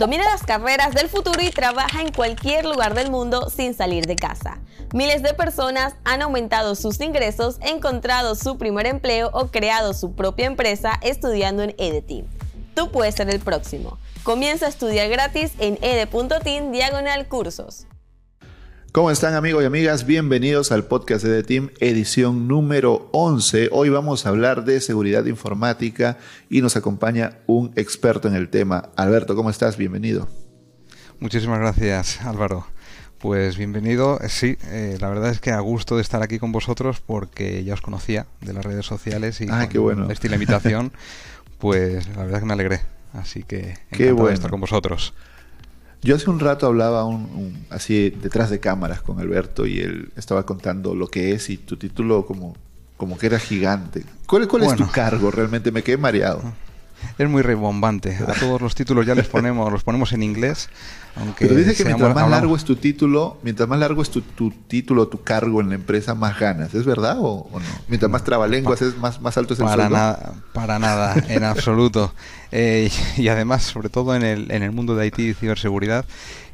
[0.00, 4.16] Domina las carreras del futuro y trabaja en cualquier lugar del mundo sin salir de
[4.16, 4.56] casa.
[4.94, 10.46] Miles de personas han aumentado sus ingresos, encontrado su primer empleo o creado su propia
[10.46, 12.24] empresa estudiando en EDETEAM.
[12.74, 13.98] Tú puedes ser el próximo.
[14.22, 17.84] Comienza a estudiar gratis en ed.team diagonal cursos.
[18.92, 20.04] ¿Cómo están amigos y amigas?
[20.04, 23.68] Bienvenidos al podcast de The Team, edición número 11.
[23.70, 26.18] Hoy vamos a hablar de seguridad informática
[26.48, 28.90] y nos acompaña un experto en el tema.
[28.96, 29.76] Alberto, ¿cómo estás?
[29.76, 30.28] Bienvenido.
[31.20, 32.66] Muchísimas gracias, Álvaro.
[33.18, 34.18] Pues bienvenido.
[34.22, 37.62] Eh, sí, eh, la verdad es que a gusto de estar aquí con vosotros porque
[37.62, 40.10] ya os conocía de las redes sociales y ah, qué bueno.
[40.10, 40.90] esta invitación,
[41.58, 42.80] pues la verdad que me alegré.
[43.12, 44.28] Así que qué bueno.
[44.30, 45.14] de estar con vosotros.
[46.02, 50.46] Yo hace un rato hablaba un, así detrás de cámaras con Alberto y él estaba
[50.46, 52.56] contando lo que es y tu título como,
[52.96, 54.04] como que era gigante.
[54.26, 55.30] ¿Cuál, cuál es tu cargo?
[55.30, 56.42] Realmente me quedé mareado.
[57.18, 58.16] Es muy rebombante.
[58.26, 60.68] A todos los títulos ya les ponemos, los ponemos en inglés.
[61.16, 64.20] Aunque Pero dice que mientras más largo es tu título, mientras más largo es tu,
[64.22, 66.74] tu, título, tu cargo en la empresa, más ganas.
[66.74, 67.60] ¿Es verdad o, no?
[67.88, 69.96] Mientras más trabalenguas es más, más alto es el para sueldo.
[69.96, 72.12] Nada, para nada, en absoluto.
[72.52, 76.04] Eh, y además, sobre todo en el, en el mundo de IT y ciberseguridad,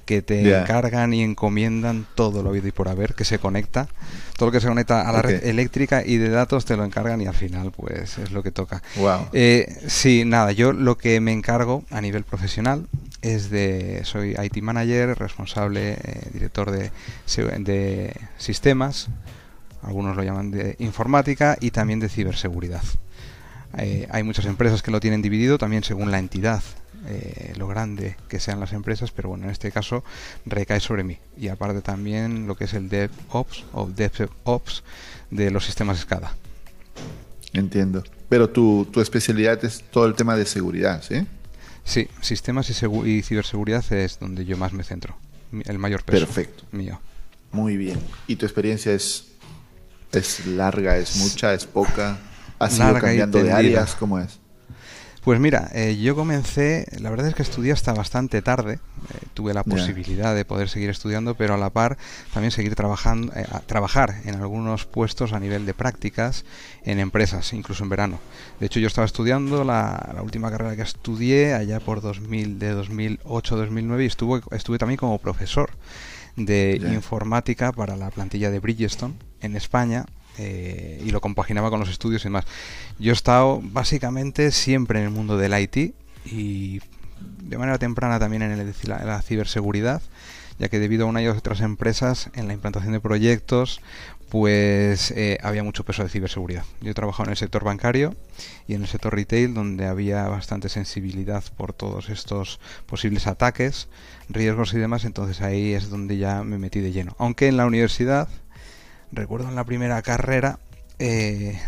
[0.07, 3.89] que te encargan y encomiendan todo lo habido y por haber que se conecta.
[4.37, 7.21] Todo lo que se conecta a la red eléctrica y de datos te lo encargan
[7.21, 8.83] y al final pues es lo que toca.
[8.97, 9.29] Wow.
[9.33, 12.87] Eh, sí, nada, yo lo que me encargo a nivel profesional
[13.21, 16.93] es de, soy IT manager, responsable, eh, director de,
[17.59, 19.09] de sistemas,
[19.83, 22.83] algunos lo llaman de informática y también de ciberseguridad.
[23.79, 26.63] Eh, hay muchas empresas que lo tienen dividido también según la entidad
[27.07, 30.05] eh, lo grande que sean las empresas, pero bueno, en este caso
[30.45, 31.19] recae sobre mí.
[31.37, 34.83] Y aparte también lo que es el DevOps o DevOps
[35.31, 36.35] de los sistemas SCADA.
[37.53, 38.05] Entiendo.
[38.29, 41.27] Pero tu, tu especialidad es todo el tema de seguridad, ¿sí?
[41.85, 45.17] Sí, sistemas y, y ciberseguridad es donde yo más me centro.
[45.65, 46.65] El mayor peso Perfecto.
[46.73, 47.01] mío.
[47.53, 48.01] Muy bien.
[48.27, 49.29] ¿Y tu experiencia es,
[50.13, 52.19] es larga, es mucha, es poca?
[52.59, 53.95] ¿Has ido cambiando de áreas?
[53.95, 54.41] ¿Cómo es?
[55.27, 59.55] Pues mira, eh, yo comencé, la verdad es que estudié hasta bastante tarde, eh, tuve
[59.55, 61.99] la posibilidad de poder seguir estudiando, pero a la par
[62.33, 66.45] también seguir trabajando, eh, trabajar en algunos puestos a nivel de prácticas
[66.85, 68.21] en empresas, incluso en verano.
[68.61, 72.77] De hecho, yo estaba estudiando la, la última carrera que estudié allá por 2000, de
[72.77, 75.71] 2008-2009 y estuve, estuve también como profesor
[76.37, 80.07] de informática para la plantilla de Bridgestone en España
[80.39, 82.45] eh, y lo compaginaba con los estudios y demás.
[82.99, 86.81] Yo he estado básicamente siempre en el mundo del IT y
[87.21, 90.03] de manera temprana también en, el, la, ciberseguridad,
[90.59, 93.81] ya que debido a una y otras empresas en la implantación de proyectos,
[94.29, 96.65] pues eh, había mucho peso de ciberseguridad.
[96.81, 98.17] Yo he trabajado en el sector bancario
[98.67, 103.89] y en el sector retail, donde había bastante sensibilidad por todos estos posibles ataques,
[104.29, 107.15] riesgos y demás, entonces ahí es donde ya me metí de lleno.
[107.19, 108.29] Aunque en la universidad
[109.17, 110.61] recuerdo en la primera carrera,
[110.99, 111.59] eh,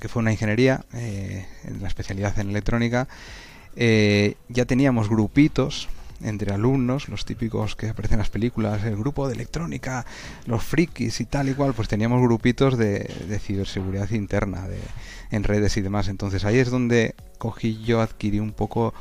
[0.00, 3.08] que fue una ingeniería, eh, en la especialidad en electrónica,
[3.74, 5.88] eh, ya teníamos grupitos
[6.22, 10.06] entre alumnos, los típicos que aparecen en las películas, el grupo de electrónica,
[10.46, 13.10] los frikis y tal y cual, pues teníamos grupitos de,
[13.40, 14.78] ciberseguridad interna, de,
[15.32, 16.06] en redes y demás.
[16.06, 18.94] Entonces ahí es donde cogí yo, adquirí un poco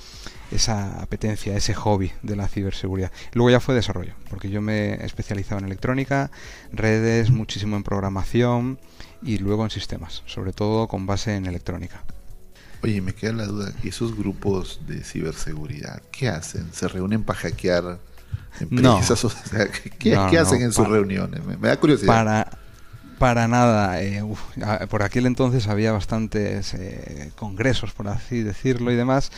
[0.52, 3.12] esa apetencia, ese hobby de la ciberseguridad.
[3.34, 6.32] Luego ya fue desarrollo, porque yo me he especializado en electrónica,
[6.72, 8.80] redes, muchísimo en programación
[9.22, 12.04] y luego en sistemas, sobre todo con base en electrónica.
[12.84, 16.74] Oye, me queda la duda, ¿y esos grupos de ciberseguridad qué hacen?
[16.74, 18.00] ¿Se reúnen para hackear
[18.60, 19.24] empresas?
[19.54, 20.30] No.
[20.30, 21.44] ¿Qué, hacen en sus reuniones?
[21.46, 22.08] Me, da curiosidad.
[22.08, 22.58] Para,
[23.22, 24.02] para nada.
[24.02, 24.24] Eh,
[24.90, 29.32] por aquel entonces había bastantes eh, congresos, por así decirlo, y demás,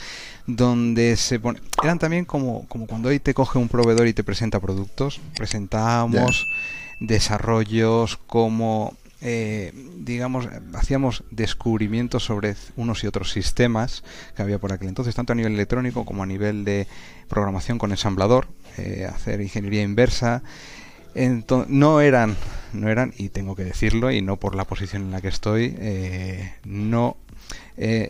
[0.48, 1.60] donde se pone...
[1.84, 5.20] Eran también como, como cuando hoy te coge un proveedor y te presenta productos.
[5.36, 6.48] Presentábamos
[7.02, 14.04] desarrollos como eh, digamos, hacíamos descubrimientos sobre unos y otros sistemas
[14.36, 16.88] que había por aquel entonces, tanto a nivel electrónico como a nivel de
[17.28, 18.48] programación con ensamblador,
[18.78, 20.42] eh, hacer ingeniería inversa.
[21.16, 22.36] Entonces, no eran,
[22.74, 25.76] no eran, y tengo que decirlo, y no por la posición en la que estoy,
[25.80, 27.18] eh, no,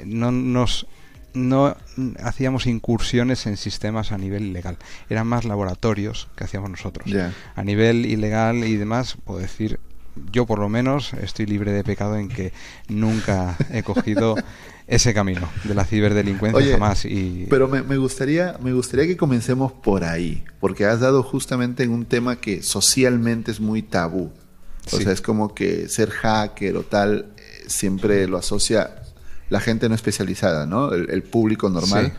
[0.06, 0.88] no nos
[1.34, 1.76] no
[2.22, 4.78] hacíamos incursiones en sistemas a nivel ilegal.
[5.10, 7.10] Eran más laboratorios que hacíamos nosotros.
[7.56, 9.80] A nivel ilegal y demás, puedo decir,
[10.32, 12.54] yo por lo menos estoy libre de pecado en que
[12.88, 14.36] nunca he cogido
[14.88, 17.06] ese camino de la ciberdelincuencia jamás.
[17.06, 17.48] Y...
[17.50, 22.06] Pero me, gustaría, me gustaría que comencemos por ahí, porque has dado justamente en un
[22.06, 24.32] tema que socialmente es muy tabú.
[24.92, 29.04] O sea, es como que ser hacker o tal eh, siempre lo asocia
[29.50, 30.92] la gente no especializada, ¿no?
[30.92, 32.14] El, público normal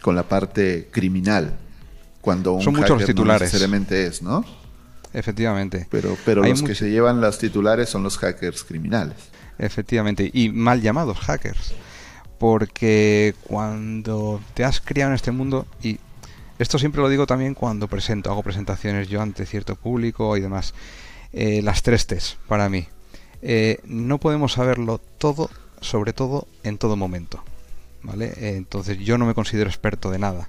[0.00, 1.52] con la parte criminal.
[2.20, 3.40] cuando un Son muchos hacker titulares.
[3.40, 4.44] no necesariamente es, ¿no?
[5.12, 5.86] Efectivamente.
[5.90, 9.16] Pero, pero Hay los que se llevan los titulares son los hackers criminales.
[9.58, 11.74] Efectivamente, y mal llamados hackers.
[12.38, 15.98] Porque cuando te has criado en este mundo, y
[16.58, 20.74] esto siempre lo digo también cuando presento, hago presentaciones yo ante cierto público y demás,
[21.32, 22.86] eh, las tres T's para mí.
[23.42, 25.50] Eh, no podemos saberlo todo,
[25.80, 27.42] sobre todo en todo momento.
[28.02, 28.32] ¿Vale?
[28.36, 30.48] Eh, Entonces yo no me considero experto de nada.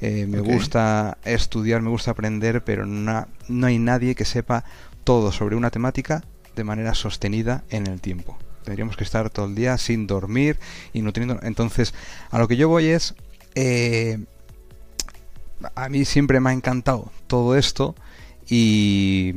[0.00, 4.64] Eh, me gusta estudiar, me gusta aprender, pero no hay nadie que sepa
[5.04, 6.24] todo sobre una temática
[6.56, 8.38] de manera sostenida en el tiempo.
[8.64, 10.58] Tendríamos que estar todo el día sin dormir
[10.92, 11.38] y nutriendo.
[11.42, 11.94] Entonces,
[12.30, 13.14] a lo que yo voy es.
[13.54, 14.18] eh,
[15.74, 17.94] a mí siempre me ha encantado todo esto.
[18.48, 19.32] Y,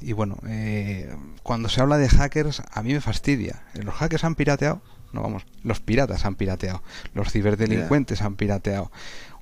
[0.00, 3.62] y bueno, eh, cuando se habla de hackers, a mí me fastidia.
[3.74, 4.80] Los hackers han pirateado.
[5.12, 6.82] No, vamos, los piratas han pirateado.
[7.14, 8.90] Los ciberdelincuentes han pirateado.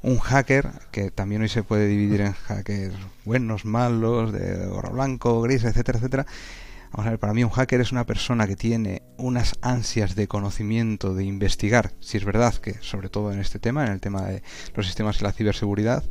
[0.06, 2.94] Un hacker, que también hoy se puede dividir en hackers
[3.24, 6.26] buenos, malos, de gorro blanco, gris, etcétera, etcétera.
[6.92, 10.28] Vamos a ver, para mí un hacker es una persona que tiene unas ansias de
[10.28, 14.22] conocimiento, de investigar, si es verdad que, sobre todo en este tema, en el tema
[14.22, 14.44] de
[14.76, 16.04] los sistemas y la ciberseguridad,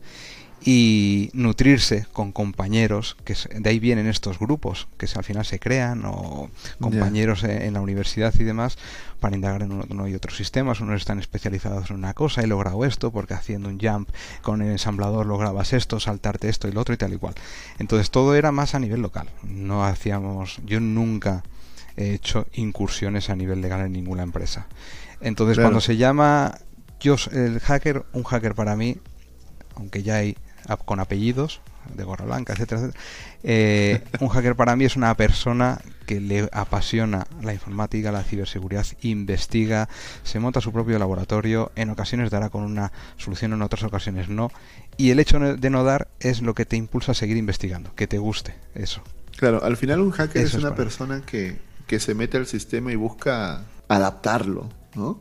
[0.68, 6.04] y nutrirse con compañeros, que de ahí vienen estos grupos, que al final se crean,
[6.06, 8.80] o compañeros en, en la universidad y demás,
[9.20, 10.82] para indagar en uno, y otros sistemas.
[10.82, 14.10] Unos están especializados en una cosa, he logrado esto, porque haciendo un jump
[14.42, 17.36] con el ensamblador lograbas esto, saltarte esto y lo otro y tal y cual.
[17.78, 19.30] Entonces todo era más a nivel local.
[19.44, 21.44] No hacíamos, yo nunca
[21.96, 24.66] he hecho incursiones a nivel legal en ninguna empresa.
[25.22, 25.68] Entonces Claro.
[25.70, 26.58] cuando se llama
[27.00, 28.98] yo el hacker, un hacker para mí,
[29.76, 30.36] aunque ya hay
[30.86, 31.62] con apellidos
[31.94, 33.04] de gorra blanca, etcétera, etcétera,
[33.44, 38.86] eh, un hacker para mí es una persona que le apasiona la informática, la ciberseguridad,
[39.02, 39.88] investiga,
[40.24, 44.52] se monta su propio laboratorio, en ocasiones dará con una solución, en otras ocasiones no,
[44.98, 48.08] y el hecho de no dar es lo que te impulsa a seguir investigando, que
[48.08, 49.02] te guste eso.
[49.38, 52.92] Claro, al final un hacker Eso es una persona que, que se mete al sistema
[52.92, 55.20] y busca adaptarlo, ¿no?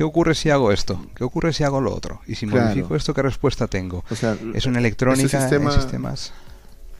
[0.00, 1.04] ¿Qué ocurre si hago esto?
[1.14, 2.22] ¿Qué ocurre si hago lo otro?
[2.26, 2.68] Y si Claro.
[2.70, 4.02] modifico esto, ¿qué respuesta tengo?
[4.10, 6.32] O sea, es una electrónica, sistema- en sistemas...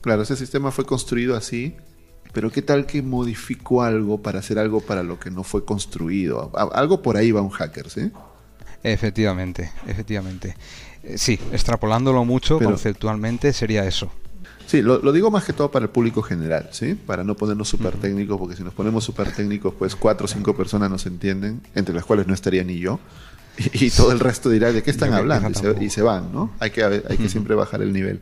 [0.02, 1.76] Claro, ese sistema fue construido así,
[2.34, 6.52] pero ¿qué tal que modificó algo para hacer algo para lo que no fue construido?
[6.74, 8.10] Algo por ahí va un hacker, ¿sí?
[8.82, 10.54] Efectivamente, efectivamente.
[11.02, 14.12] Eh, Sí, extrapolándolo mucho Pero- conceptualmente sería eso.
[14.70, 16.94] Sí, lo, lo digo más que todo para el público general, ¿sí?
[16.94, 20.54] Para no ponernos súper técnicos, porque si nos ponemos súper técnicos, pues cuatro o cinco
[20.56, 23.00] personas nos entienden, entre las cuales no estaría ni yo,
[23.58, 25.84] y, y todo el resto dirá de qué están que hablando y se, tampoco.
[25.84, 26.52] y se van, ¿no?
[26.60, 28.20] Hay que, hay que siempre bajar el nivel.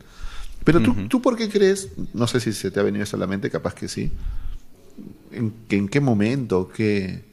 [0.65, 3.21] Pero tú, ¿tú por qué crees, no sé si se te ha venido eso a
[3.21, 4.11] la mente, capaz que sí,
[5.33, 7.25] en, que en qué momento, qué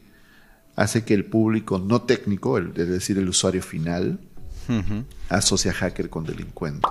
[0.76, 4.20] hace que el público no técnico, el- es decir, el usuario final,
[4.68, 5.06] Ujú.
[5.30, 6.86] asocia hacker con delincuente.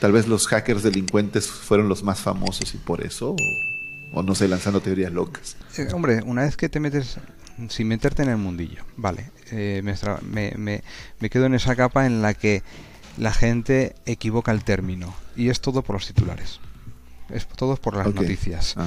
[0.00, 3.36] Tal vez los hackers delincuentes fueron los más famosos y por eso,
[4.12, 5.56] o, no sé, lanzando teorías locas.
[5.76, 7.18] Eh, hombre, una vez que te metes,
[7.68, 9.82] sin meterte en el mundillo, vale, eh,
[10.22, 10.82] me- me-
[11.20, 12.62] me quedo en esa capa en la que
[13.18, 16.60] la gente equivoca el término y es todo por los titulares.
[17.32, 18.74] Es todo por las noticias.
[18.76, 18.86] Ah,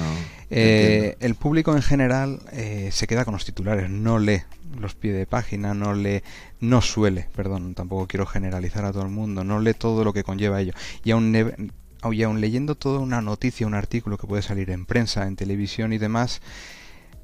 [0.50, 4.42] Eh, el público en general eh, se queda con los titulares, no lee
[4.80, 6.22] los pies de página, no lee,
[6.60, 10.24] no suele, perdón, tampoco quiero generalizar a todo el mundo, no lee todo lo que
[10.24, 10.72] conlleva ello.
[11.04, 11.72] Y aún,
[12.12, 15.92] y aún leyendo toda una noticia, un artículo que puede salir en prensa, en televisión
[15.92, 16.40] y demás,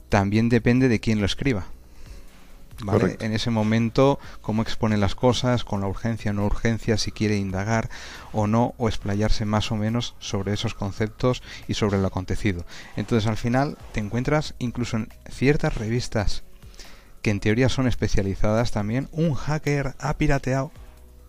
[0.09, 1.67] también depende de quién lo escriba.
[2.85, 3.01] ¿Vale?
[3.01, 3.25] Correcto.
[3.25, 7.37] En ese momento, cómo expone las cosas, con la urgencia o no urgencia, si quiere
[7.37, 7.89] indagar
[8.33, 12.65] o no, o explayarse más o menos sobre esos conceptos y sobre lo acontecido.
[12.97, 16.43] Entonces, al final, te encuentras incluso en ciertas revistas
[17.23, 20.73] que en teoría son especializadas también, un hacker ha pirateado.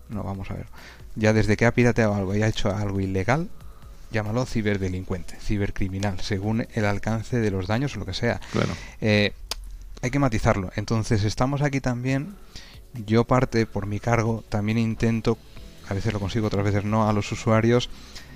[0.08, 0.66] No, vamos a ver.
[1.14, 3.50] Ya desde que ha pirateado algo y ha hecho algo ilegal,
[4.10, 8.40] llámalo ciberdelincuente, cibercriminal, según el alcance de los daños o lo que sea.
[8.52, 8.72] Claro.
[9.00, 9.32] Eh,
[10.02, 10.70] hay que matizarlo.
[10.76, 12.34] Entonces, estamos aquí también.
[13.06, 15.38] Yo parte por mi cargo, también intento,
[15.88, 17.88] a veces lo consigo, otras veces no, a los usuarios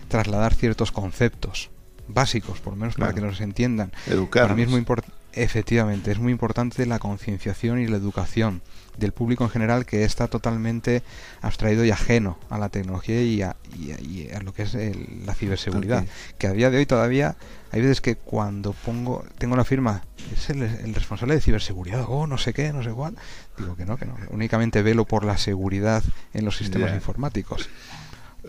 [0.09, 1.71] trasladar ciertos conceptos
[2.09, 3.93] básicos, por lo menos para que nos entiendan.
[4.07, 4.49] Educarnos.
[4.49, 8.63] Para mí es muy importante, efectivamente, es muy importante la concienciación y la educación
[8.97, 11.03] del público en general que está totalmente
[11.43, 14.75] abstraído y ajeno a la tecnología y a, y a- y a lo que es
[14.75, 16.05] el- la ciberseguridad.
[16.39, 17.37] Que a día de hoy todavía
[17.73, 20.03] hay veces que cuando pongo, tengo la firma,
[20.33, 23.17] es el, el responsable de ciberseguridad, o no sé qué, no sé cuál,
[23.59, 26.03] digo que no, que no, únicamente velo por la seguridad
[26.33, 27.69] en los sistemas informáticos.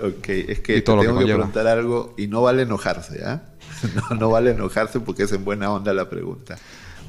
[0.02, 3.44] Ok, es que te que tengo que, preguntar algo y no vale enojarse, ¿ah?
[4.10, 6.58] No, no vale enojarse porque es en buena onda la pregunta.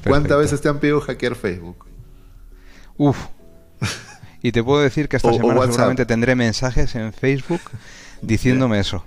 [0.03, 1.85] ¿Cuántas veces te han pedido hackear Facebook?
[2.97, 3.17] Uf,
[4.41, 7.61] Y te puedo decir que esta semana seguramente tendré mensajes en Facebook
[8.21, 9.03] diciéndome eso.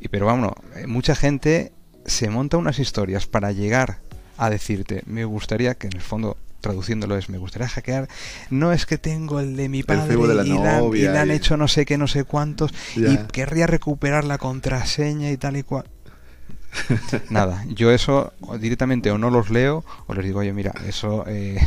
[0.00, 1.72] Y pero vamos, eh, mucha gente
[2.04, 4.00] se monta unas historias para llegar
[4.36, 8.08] a decirte, me gustaría que en el fondo traduciéndolo es me gustaría hackear
[8.50, 11.98] no es que tengo el de mi padre y, le han, hecho no sé qué
[11.98, 15.84] no sé cuántos y querría recuperar la contraseña y tal y cual.
[17.30, 21.58] Nada yo eso directamente o no los leo o les digo oye mira eso eh,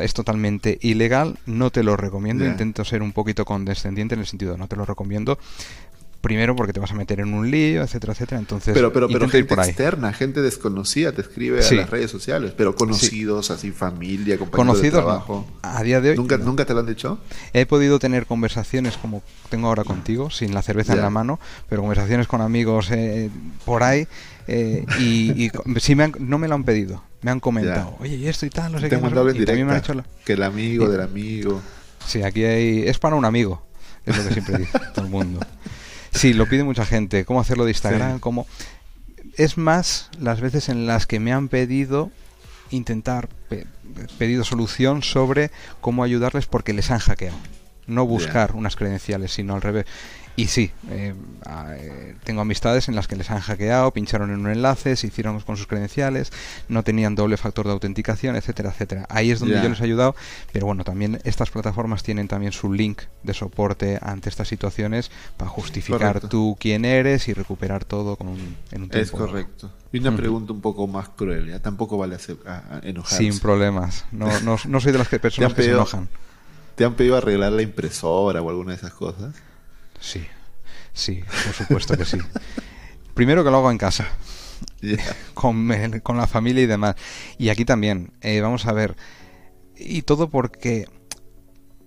[0.00, 4.56] es totalmente ilegal no te lo recomiendo intento ser un poquito condescendiente en el sentido
[4.56, 5.38] no te lo recomiendo
[6.22, 8.38] primero porque te vas a meter en un lío, etcétera, etcétera.
[8.38, 12.74] Entonces, pero, pero, pero gente externa, gente desconocida te escribe a las redes sociales, pero
[12.74, 15.46] conocidos, así familia, compañeros de trabajo.
[15.60, 16.16] A día de hoy.
[16.16, 17.18] ¿Nunca, ¿Nunca te lo han dicho?
[17.52, 21.38] He podido tener conversaciones como tengo ahora contigo, sin la cerveza en la mano,
[21.68, 23.28] pero conversaciones con amigos eh,
[23.66, 24.06] por ahí.
[24.46, 25.50] Eh, y, y
[25.94, 28.78] me no me lo han pedido, me han comentado, oye, y esto y tal, no
[28.78, 29.04] sé te qué.
[29.04, 31.60] Han me han hecho Que el amigo del amigo.
[32.06, 32.82] Sí, aquí hay.
[32.86, 33.62] Es para un amigo,
[34.06, 35.40] es lo que siempre dice todo el mundo.
[36.12, 37.24] Sí, lo pide mucha gente.
[37.24, 38.20] ¿Cómo hacerlo de Instagram?
[38.20, 38.46] ¿Cómo?
[39.36, 42.10] Es más las veces en las que me han pedido
[42.70, 43.28] intentar,
[44.18, 45.50] pedido solución sobre
[45.80, 47.36] cómo ayudarles porque les han hackeado.
[47.86, 49.86] No buscar unas credenciales, sino al revés.
[50.34, 51.14] Y sí, eh,
[51.76, 55.38] eh, tengo amistades en las que les han hackeado, pincharon en un enlace, se hicieron
[55.40, 56.32] con sus credenciales,
[56.68, 59.06] no tenían doble factor de autenticación, etcétera, etcétera.
[59.10, 60.14] Ahí es donde yo les he ayudado,
[60.50, 65.50] pero bueno, también estas plataformas tienen también su link de soporte ante estas situaciones para
[65.50, 68.96] justificar tú quién eres y recuperar todo con en un tiempo.
[68.96, 69.70] Es correcto.
[69.92, 71.60] Y una pregunta un poco más cruel, ¿ya?
[71.60, 72.38] Tampoco vale hacer,
[72.82, 73.18] enojarse.
[73.18, 74.06] Sin problemas.
[74.10, 76.08] No, no, no soy de las que personas que se enojan.
[76.74, 79.34] ¿Te han pedido arreglar la impresora o alguna de esas cosas?
[80.00, 80.26] Sí,
[80.92, 82.18] sí, por supuesto que sí.
[83.14, 84.08] Primero que lo hago en casa,
[85.34, 85.70] con,
[86.02, 86.96] con, la familia y demás.
[87.38, 88.96] Y aquí también, eh, vamos a ver,
[89.76, 90.86] y todo porque...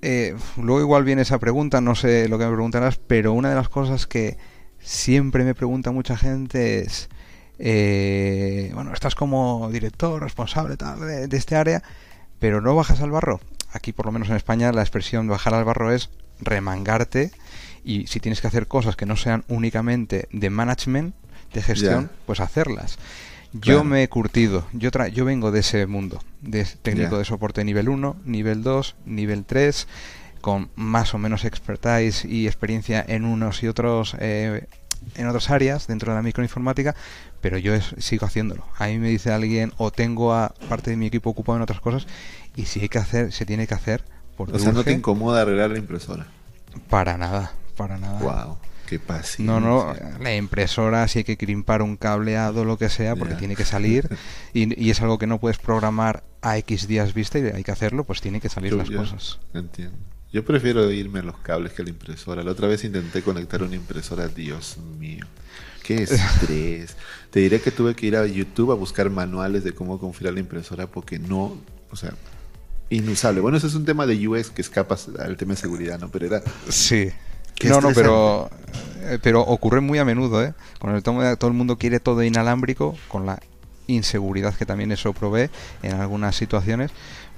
[0.01, 3.55] Eh, luego igual viene esa pregunta, no sé lo que me preguntarás, pero una de
[3.55, 4.37] las cosas que
[4.77, 7.09] siempre me pregunta mucha gente es,
[7.57, 11.81] eh, bueno, estás como director, responsable tal, de, de, este área,
[12.37, 13.39] pero no bajas al barro.
[13.75, 17.31] Aquí, por lo menos en España, la expresión bajar al barro es remangarte
[17.83, 21.13] y si tienes que hacer cosas que no sean únicamente de management,
[21.53, 22.97] de gestión, pues hacerlas.
[23.51, 27.89] Yo me he curtido, yo, yo vengo de ese mundo, de técnico de soporte nivel
[27.89, 29.87] 1, nivel 2, nivel 3,
[30.39, 34.65] con más o menos expertise y experiencia en unos y otros eh,
[35.15, 36.95] en otras áreas dentro de la microinformática,
[37.41, 38.65] pero yo sigo haciéndolo.
[38.77, 41.79] A mí me dice alguien o tengo a parte de mi equipo ocupado en otras
[41.79, 42.07] cosas
[42.55, 44.03] y si hay que hacer, se tiene que hacer.
[44.37, 46.27] Porque o sea, no te incomoda arreglar la impresora.
[46.89, 48.19] Para nada, para nada.
[48.19, 48.57] Wow.
[48.85, 49.45] Qué paciencia.
[49.45, 53.55] No, no, la impresora si hay que crimpar un cableado, lo que sea, porque tiene
[53.55, 54.07] que salir
[54.53, 58.03] y, es algo que no puedes programar a X días vista y hay que hacerlo,
[58.03, 59.39] pues tiene que salir las cosas.
[59.53, 59.97] Entiendo.
[60.31, 62.43] Yo prefiero irme a los cables que a la impresora.
[62.43, 65.25] La otra vez intenté conectar una impresora, Dios mío.
[65.81, 66.97] Qué estrés.
[67.31, 70.41] Te diré que tuve que ir a YouTube a buscar manuales de cómo configurar la
[70.41, 71.57] impresora porque no,
[71.89, 72.13] o sea,
[72.89, 73.41] inusable.
[73.41, 76.09] Bueno, ese es un tema de UX que escapa al tema de seguridad, ¿no?
[76.09, 76.41] Pero era...
[76.69, 77.11] Sí.
[77.63, 78.49] No, no, pero,
[79.03, 80.53] eh, pero ocurre muy a menudo, ¿eh?
[80.79, 83.39] Con el tomo de todo el mundo quiere todo inalámbrico, con la
[83.87, 85.49] inseguridad que también eso provee
[85.81, 86.91] en algunas situaciones.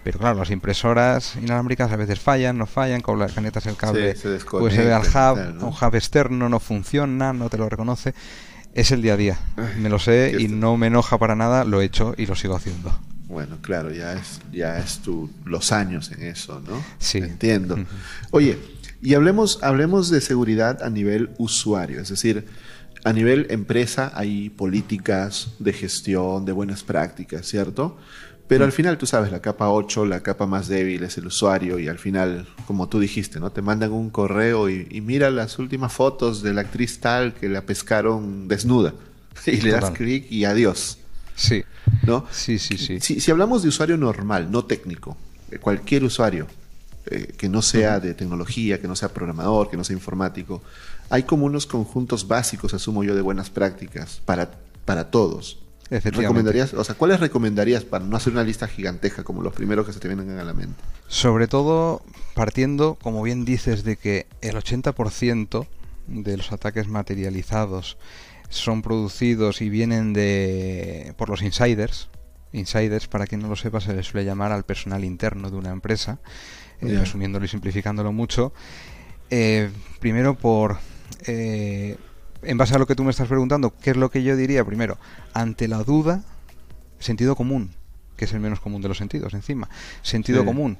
[0.04, 4.16] Pero claro, las impresoras inalámbricas a veces fallan, no fallan, con las canetas el cable
[4.50, 8.13] pues se ve al hub, un hub externo no funciona, no te lo reconoce.
[8.74, 9.39] Es el día a día,
[9.80, 12.56] me lo sé y no me enoja para nada, lo he hecho y lo sigo
[12.56, 12.98] haciendo.
[13.27, 16.84] Bueno, claro, ya es, ya es tu, los años en eso, ¿no?
[16.98, 17.17] Sí.
[17.17, 17.77] Entiendo.
[18.31, 18.57] Oye,
[19.01, 22.46] y hablemos, hablemos de seguridad a nivel usuario, es decir,
[23.03, 27.98] a nivel empresa hay políticas de gestión, de buenas prácticas, ¿cierto?
[28.48, 31.79] Pero al final tú sabes, la capa 8, la capa más débil es el usuario
[31.79, 33.51] y al final, como tú dijiste, ¿no?
[33.51, 37.63] Te mandan un correo y, mira las últimas fotos de la actriz tal que la
[37.63, 38.93] pescaron desnuda
[39.46, 40.98] y le das clic y adiós.
[41.38, 41.63] Sí.
[42.03, 42.25] ¿No?
[42.32, 43.00] Sí, sí, sí.
[43.00, 45.15] Si, si hablamos de usuario normal, no técnico,
[45.51, 46.48] eh, cualquier usuario,
[47.06, 50.62] eh, que no sea de tecnología, que no sea programador, que no sea informático.
[51.10, 54.51] Hay como unos conjuntos básicos, asumo yo, de buenas prácticas para,
[54.84, 55.60] para todos.
[55.89, 59.94] ¿Recomendarías, o sea, ¿cuáles recomendarías para no hacer una lista gigantesca como los primeros que
[59.94, 60.75] se te vienen a la mente?
[61.08, 62.01] Sobre todo
[62.34, 65.65] partiendo, como bien dices, de que el 80%
[66.08, 67.98] de los ataques materializados
[68.50, 72.10] son producidos y vienen de por los insiders.
[72.54, 75.72] Insiders, para quien no lo sepa, se les suele llamar al personal interno de una
[75.72, 76.20] empresa
[76.82, 78.54] eh, resumiéndolo y simplificándolo mucho.
[79.30, 80.77] Eh, primero por...
[81.25, 81.98] Eh,
[82.44, 84.63] en base a lo que tú me estás preguntando, ¿qué es lo que yo diría?
[84.63, 84.98] Primero,
[85.34, 86.24] ante la duda,
[87.00, 87.72] sentido común,
[88.16, 89.70] que es el menos común de los sentidos, encima.
[90.04, 90.77] Sentido común.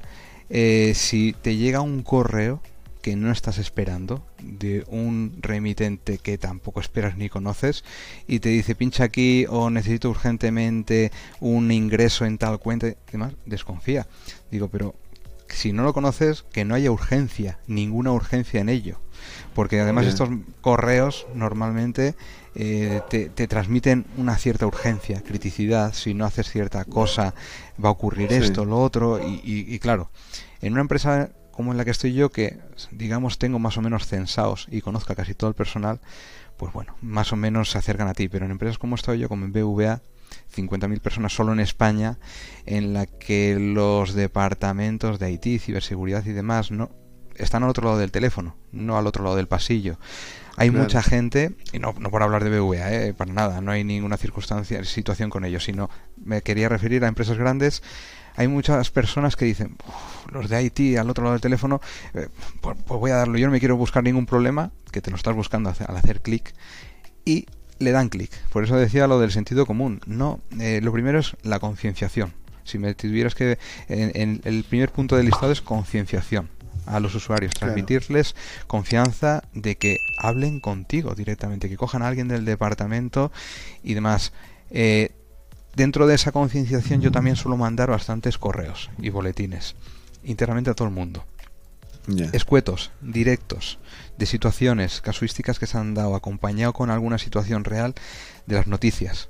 [0.50, 2.62] eh, si te llega un correo
[3.07, 7.85] que no estás esperando de un remitente que tampoco esperas ni conoces
[8.27, 13.31] y te dice pincha aquí o necesito urgentemente un ingreso en tal cuenta y demás,
[13.45, 14.07] desconfía.
[14.51, 14.93] Digo, pero
[15.47, 18.99] si no lo conoces, que no haya urgencia, ninguna urgencia en ello.
[19.55, 20.27] Porque además estos
[20.59, 22.13] correos normalmente
[22.55, 27.33] eh, te, transmiten una cierta urgencia, criticidad, si no haces cierta cosa
[27.81, 30.11] va a ocurrir esto, lo otro, y, claro,
[30.59, 32.59] en una empresa como en la que estoy yo, que
[32.91, 35.99] digamos tengo más o menos censados y conozco a casi todo el personal,
[36.55, 39.27] pues bueno, más o menos se acercan a ti, pero en empresas como estoy yo,
[39.27, 40.01] como en BVA,
[40.55, 42.19] 50.000 personas solo en España,
[42.67, 46.91] en la que los departamentos de IT, ciberseguridad y demás no
[47.33, 49.97] están al otro lado del teléfono, no al otro lado del pasillo.
[50.57, 53.83] Hay mucha gente, y no, no por hablar de BVA, eh, para nada, no hay
[53.83, 55.89] ninguna circunstancia, situación con ellos, sino
[56.23, 57.81] me quería referir a empresas grandes.
[58.38, 59.75] Hay muchas personas que dicen,
[60.32, 61.82] los de IT al otro lado del teléfono,
[62.13, 62.29] eh,
[62.62, 65.17] pues, pues, voy a darlo, yo no me quiero buscar ningún problema, que te lo
[65.17, 66.53] estás buscando al hacer clic,
[67.25, 67.48] y
[67.79, 68.32] le dan clic.
[68.51, 70.01] Por eso decía lo del sentido común.
[70.06, 72.34] No, eh, lo primero es la concienciación.
[72.63, 73.58] Si me tuvieras que.
[73.88, 76.50] En, el primer punto del listado es concienciación
[76.86, 78.36] a los usuarios, transmitirles
[78.67, 83.32] confianza de que hablen contigo directamente, que cojan a alguien del departamento
[83.84, 84.32] y demás.
[84.70, 85.12] Eh,
[85.77, 89.75] dentro de esa concienciación yo también suelo mandar bastantes correos y boletines
[90.24, 91.24] internamente a todo el mundo.
[92.31, 93.79] Escuetos, directos,
[94.17, 97.93] de situaciones, casuísticas que se han dado, acompañado con alguna situación real
[98.46, 99.29] de las noticias.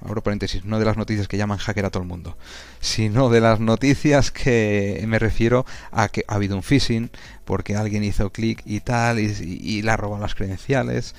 [0.00, 2.38] Abro paréntesis, no de las noticias que llaman hacker a todo el mundo,
[2.80, 7.10] sino de las noticias que me refiero a que ha habido un phishing,
[7.44, 11.16] porque alguien hizo clic y tal, y, y, le ha robado las credenciales.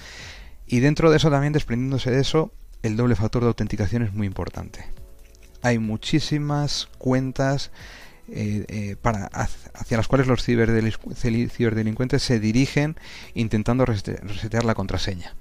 [0.66, 2.54] Y dentro de eso también, desprendiéndose de eso,
[2.88, 4.86] el doble factor de autenticación es muy importante.
[5.62, 7.72] Hay muchísimas cuentas
[8.30, 8.96] eh, eh,
[9.74, 12.96] hacia las cuales los ciberdelincuentes se dirigen
[13.34, 15.36] intentando resetear la contraseña.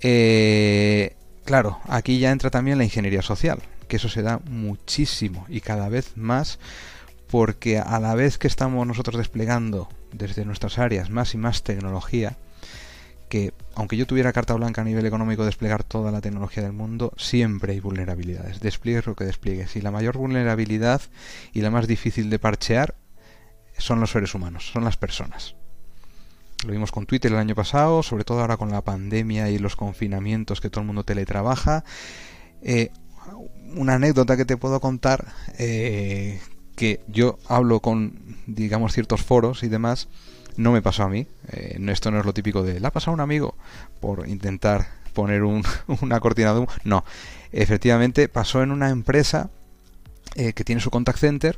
[0.00, 5.60] Eh, claro, aquí ya entra también la ingeniería social, que eso se da muchísimo y
[5.60, 6.58] cada vez más
[7.30, 12.38] porque a la vez que estamos nosotros desplegando desde nuestras áreas más y más tecnología,
[13.28, 17.12] que aunque yo tuviera carta blanca a nivel económico desplegar toda la tecnología del mundo,
[17.16, 18.60] siempre hay vulnerabilidades.
[18.60, 19.76] Despliegues lo que despliegues.
[19.76, 21.02] Y la mayor vulnerabilidad
[21.52, 22.94] y la más difícil de parchear
[23.76, 25.54] son los seres humanos, son las personas.
[26.64, 29.76] Lo vimos con Twitter el año pasado, sobre todo ahora con la pandemia y los
[29.76, 31.84] confinamientos que todo el mundo teletrabaja.
[32.62, 32.90] Eh,
[33.76, 36.40] una anécdota que te puedo contar, eh,
[36.74, 40.08] que yo hablo con, digamos, ciertos foros y demás,
[40.58, 41.26] no me pasó a mí.
[41.52, 43.54] Eh, esto no es lo típico de, ¿la ha pasado un amigo?
[44.00, 45.42] Por intentar poner
[46.02, 46.68] una cortina de humo.
[46.84, 47.04] No,
[47.52, 49.50] efectivamente pasó en una empresa
[50.34, 51.56] eh, que tiene su contact center.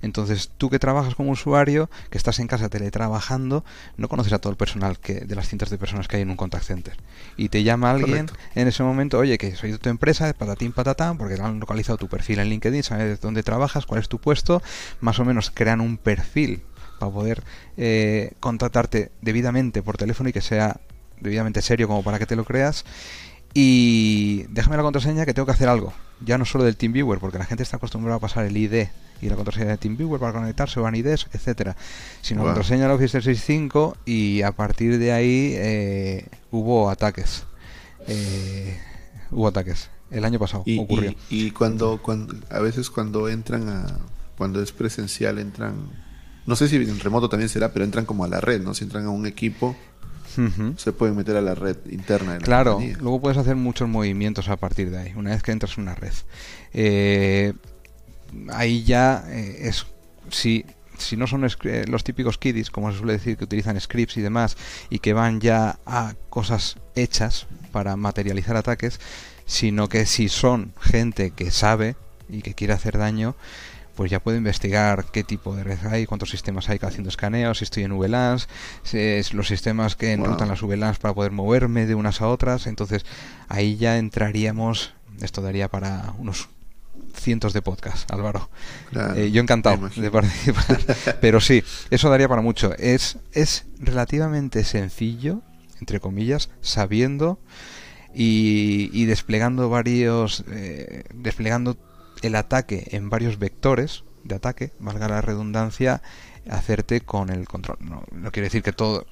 [0.00, 3.64] Entonces, tú que trabajas como usuario, que estás en casa teletrabajando,
[3.96, 6.30] no conoces a todo el personal que, de las cientos de personas que hay en
[6.30, 6.96] un contact center.
[7.36, 11.18] Y te llama alguien en ese momento, oye, que soy de tu empresa, patatín patatán,
[11.18, 14.62] porque han localizado tu perfil en LinkedIn, sabes dónde trabajas, cuál es tu puesto,
[15.00, 16.62] más o menos crean un perfil
[16.98, 17.42] para poder
[17.76, 20.80] eh, contratarte debidamente por teléfono y que sea
[21.20, 22.84] debidamente serio como para que te lo creas.
[23.54, 25.92] Y déjame la contraseña que tengo que hacer algo.
[26.24, 28.88] Ya no solo del TeamViewer, porque la gente está acostumbrada a pasar el ID
[29.20, 31.76] y la contraseña de TeamViewer para conectarse o van IDs, etcétera,
[32.20, 37.44] sino la contraseña de Office 365 y a partir de ahí eh, hubo ataques.
[38.06, 38.78] Eh,
[39.30, 39.90] hubo ataques.
[40.10, 41.14] El año pasado y, ocurrió.
[41.28, 43.86] Y, cuando, cuando a veces cuando entran a
[44.38, 45.74] cuando es presencial entran
[46.48, 48.72] no sé si en remoto también será, pero entran como a la red, ¿no?
[48.72, 49.76] Si entran a un equipo,
[50.78, 52.32] se pueden meter a la red interna.
[52.32, 55.52] De la claro, luego puedes hacer muchos movimientos a partir de ahí, una vez que
[55.52, 56.14] entras en una red.
[56.72, 57.52] Eh,
[58.50, 59.84] ahí ya eh, es,
[60.30, 60.64] si,
[60.96, 64.22] si no son eh, los típicos kiddies, como se suele decir, que utilizan scripts y
[64.22, 64.56] demás,
[64.88, 69.00] y que van ya a cosas hechas para materializar ataques,
[69.44, 71.96] sino que si son gente que sabe
[72.30, 73.36] y que quiere hacer daño,
[73.98, 77.64] pues ya puedo investigar qué tipo de red hay, cuántos sistemas hay haciendo escaneos, si
[77.64, 78.48] estoy en VLANs,
[79.32, 82.68] los sistemas que enrutan las VLANs para poder moverme de unas a otras.
[82.68, 83.04] Entonces
[83.48, 86.48] ahí ya entraríamos, esto daría para unos
[87.12, 88.48] cientos de podcasts, Álvaro.
[89.16, 90.78] Eh, yo encantado de participar.
[91.20, 92.74] Pero sí, eso daría para mucho.
[92.78, 95.42] Es, es relativamente sencillo,
[95.80, 97.40] entre comillas, sabiendo
[98.14, 101.76] y, desplegando varios, eh, desplegando
[102.22, 106.02] el ataque en varios vectores de ataque, valga la redundancia,
[106.50, 107.78] hacerte con el control.
[107.80, 109.06] No, quiere decir que todo.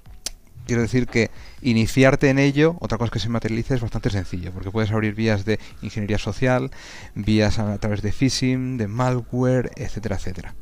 [0.66, 1.30] Quiero decir que
[1.62, 5.44] iniciarte en ello, otra cosa que se materializa es bastante sencillo, porque puedes abrir vías
[5.44, 6.72] de ingeniería social,
[7.14, 10.56] vías a, través de phishing, de malware, etcétera, etcétera.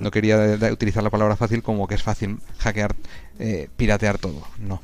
[0.00, 2.94] No quería utilizar la palabra fácil como que es fácil hackear,
[3.40, 4.46] eh, piratear todo.
[4.58, 4.80] No.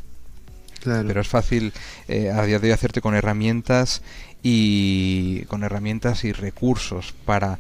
[0.84, 1.72] Pero es fácil
[2.08, 4.02] eh, a día de hoy hacerte con herramientas
[4.42, 7.58] y con herramientas y recursos para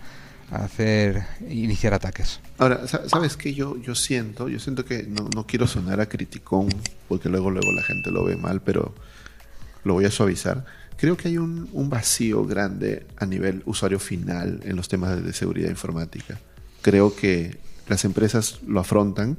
[0.50, 2.40] hacer iniciar ataques.
[2.58, 4.48] Ahora, ¿sabes qué yo, yo siento?
[4.48, 6.68] Yo siento que no, no quiero sonar a criticón,
[7.08, 8.94] porque luego, luego la gente lo ve mal, pero
[9.84, 10.64] lo voy a suavizar.
[10.96, 15.32] Creo que hay un, un vacío grande a nivel usuario final en los temas de
[15.32, 16.38] seguridad informática.
[16.82, 17.58] Creo que
[17.88, 19.36] las empresas lo afrontan,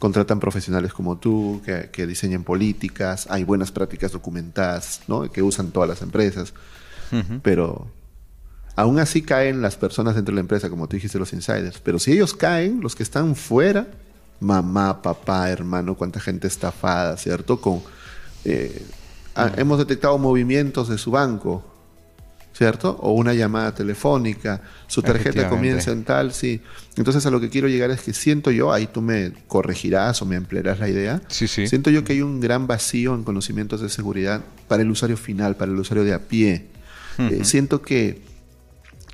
[0.00, 5.30] contratan profesionales como tú, que, que diseñan políticas, hay buenas prácticas documentadas, ¿no?
[5.30, 6.54] que usan todas las empresas,
[7.42, 7.86] pero
[8.76, 11.80] aún así caen las personas dentro de la empresa, como tú dijiste, los insiders.
[11.80, 13.88] Pero si ellos caen, los que están fuera,
[14.40, 17.60] mamá, papá, hermano, cuánta gente estafada, ¿cierto?
[17.60, 17.82] Con,
[18.46, 18.86] eh,
[19.58, 21.62] hemos detectado movimientos de su banco,
[22.52, 22.96] ¿cierto?
[23.00, 26.60] O una llamada telefónica, su tarjeta comienza en tal, sí.
[26.96, 30.26] Entonces a lo que quiero llegar es que siento yo, ahí tú me corregirás o
[30.26, 31.66] me ampliarás la idea, sí, sí.
[31.66, 35.56] siento yo que hay un gran vacío en conocimientos de seguridad para el usuario final,
[35.56, 36.66] para el usuario de a pie.
[37.18, 38.22] Eh, siento que,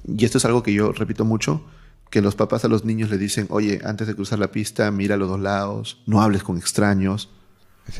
[0.07, 1.65] y esto es algo que yo repito mucho,
[2.11, 5.17] que los papás a los niños le dicen, oye, antes de cruzar la pista, mira
[5.17, 7.31] a los dos lados, no hables con extraños,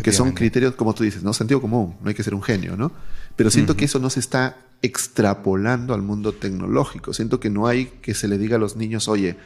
[0.03, 1.33] que son criterios, como tú dices, ¿no?
[1.33, 2.93] Sentido común, no hay que ser un genio, ¿no?
[3.37, 7.13] Pero siento que eso no se está extrapolando al mundo tecnológico.
[7.13, 9.37] Siento que no hay que se le diga a los niños, oye,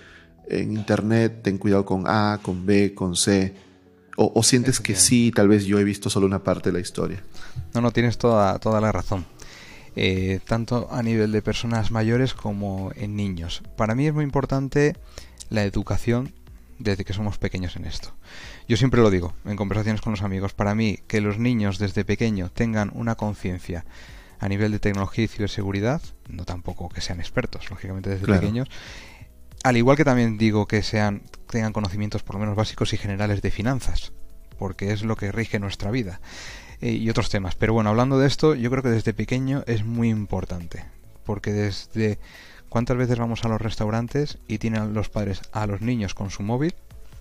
[0.48, 3.54] en Internet ten cuidado con A, con B, con C.
[4.16, 7.22] O, sientes que sí, tal vez yo he visto solo una parte de la historia.
[7.72, 9.24] No, no, tienes toda, toda la razón.
[9.96, 13.62] Eh, tanto a nivel de personas mayores como en niños.
[13.76, 14.96] Para mí es muy importante
[15.48, 16.34] la educación
[16.78, 18.12] desde que somos pequeños en esto.
[18.70, 22.04] Yo siempre lo digo en conversaciones con los amigos, para mí que los niños desde
[22.04, 23.84] pequeño tengan una conciencia
[24.38, 28.68] a nivel de tecnología y ciberseguridad, no tampoco que sean expertos, lógicamente desde pequeños,
[29.64, 33.42] al igual que también digo que sean tengan conocimientos por lo menos básicos y generales
[33.42, 34.12] de finanzas,
[34.56, 36.20] porque es lo que rige nuestra vida
[36.80, 37.56] eh, y otros temas.
[37.56, 40.84] Pero bueno, hablando de esto, yo creo que desde pequeño es muy importante,
[41.24, 42.20] porque desde
[42.70, 46.44] ¿Cuántas veces vamos a los restaurantes y tienen los padres a los niños con su
[46.44, 46.72] móvil,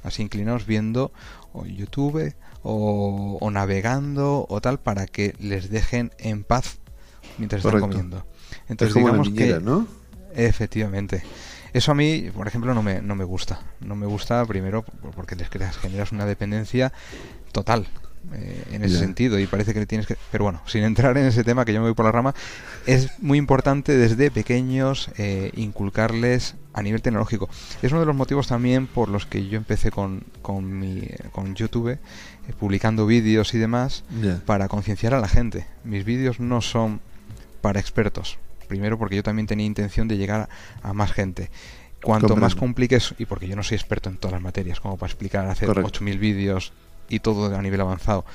[0.04, 1.12] así inclinados viendo
[1.54, 6.80] o YouTube o, navegando o tal para que les dejen en paz
[7.38, 8.26] mientras están comiendo?
[8.68, 9.88] Entonces digamos que ¿no?
[10.36, 11.24] efectivamente.
[11.72, 13.62] Eso a mí, por ejemplo, no me, no me gusta.
[13.80, 14.84] No me gusta primero
[15.16, 16.92] porque les creas, generas una dependencia
[17.52, 17.88] total.
[18.34, 20.16] Eh, en ese sentido y parece que le tienes que...
[20.32, 22.36] Pero bueno, sin entrar en ese tema que yo me voy por la rama,
[22.86, 27.50] es muy importante desde pequeños eh, inculcarles a nivel tecnológico.
[27.82, 31.56] Es uno de los motivos también por los que yo empecé con, con, mi, con
[31.56, 31.98] YouTube, eh,
[32.60, 34.04] publicando vídeos y demás,
[34.46, 35.66] para concienciar a la gente.
[35.84, 37.02] Mis vídeos no son
[37.62, 38.38] para expertos.
[38.68, 40.50] Primero porque yo también tenía intención de llegar
[40.84, 41.50] a, más gente
[42.04, 45.12] cuanto más compliques, y porque yo no soy experto en todas las materias, como para
[45.12, 46.72] explicar, hacer 8.000 vídeos
[47.10, 48.26] y todo a nivel avanzado.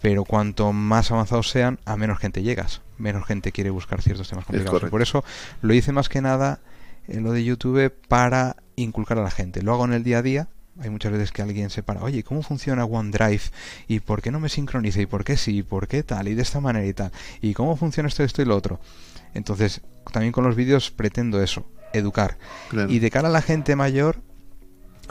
[0.00, 4.46] Pero cuanto más avanzados sean, a menos gente llegas, menos gente quiere buscar ciertos temas
[4.46, 4.88] complicados.
[4.88, 5.24] Por eso
[5.60, 6.60] lo hice más que nada
[7.06, 9.62] en lo de YouTube para inculcar a la gente.
[9.62, 10.48] Lo hago en el día a día.
[10.80, 13.42] Hay muchas veces que alguien se para, oye, ¿cómo funciona OneDrive?
[13.88, 15.02] ¿Y por qué no me sincroniza?
[15.02, 15.58] ¿Y por qué sí?
[15.58, 16.28] ¿Y por qué tal?
[16.28, 17.12] Y de esta manera y tal.
[17.42, 18.80] ¿Y cómo funciona esto, esto y lo otro?
[19.34, 22.38] Entonces, también con los vídeos pretendo eso, educar.
[22.88, 24.22] Y de cara a la gente mayor,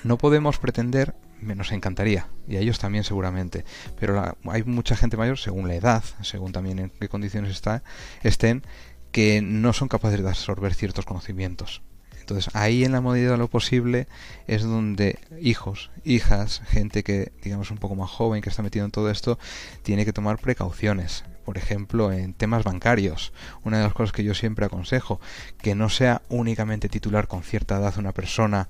[0.04, 3.66] no podemos pretender nos encantaría, y a ellos también seguramente,
[4.00, 7.84] pero hay mucha gente mayor, según la edad, según también en qué condiciones está,
[8.24, 8.64] estén,
[9.12, 11.82] que no son capaces de absorber ciertos conocimientos.
[12.30, 14.08] Entonces ahí en la medida de lo posible
[14.46, 18.92] es donde hijos, hijas, gente que digamos un poco más joven que está metido en
[18.92, 19.40] todo esto,
[19.82, 21.24] tiene que tomar precauciones.
[21.44, 25.20] Por ejemplo, en temas bancarios, una de las cosas que yo siempre aconsejo,
[25.58, 28.70] que no sea únicamente titular con cierta edad una persona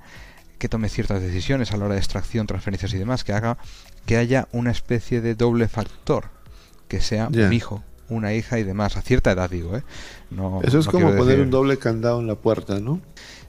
[0.60, 3.58] que tome ciertas decisiones a la hora de extracción, transferencias y demás, que haga
[4.06, 6.26] que haya una especie de doble factor,
[6.88, 9.84] que sea un hijo, una hija y demás, a cierta edad digo, ¿eh?
[10.32, 13.02] No, Eso es como poner un doble candado en la puerta, ¿no?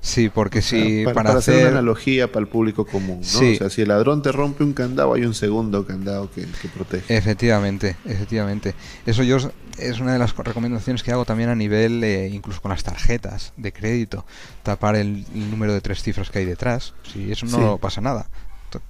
[0.03, 1.61] Sí, porque si para, hacer...
[1.61, 3.38] una analogía para el público común, ¿no?
[3.38, 7.14] O sea, si el ladrón te rompe un candado, hay un segundo candado que, protege.
[7.14, 8.75] Efectivamente, efectivamente.
[9.05, 9.37] Eso yo
[9.79, 13.53] es una de las recomendaciones que hago también a nivel, eh, incluso con las tarjetas
[13.59, 14.25] de crédito,
[14.62, 16.94] tapar el, número de tres cifras que hay detrás.
[17.12, 18.27] Si eso no pasa nada,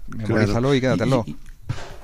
[0.07, 1.25] memorízalo y quédatelo.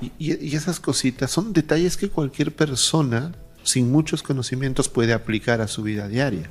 [0.01, 3.33] Y, y esas cositas son detalles que cualquier persona
[3.67, 6.49] sin muchos conocimientos puede aplicar a su vida diaria.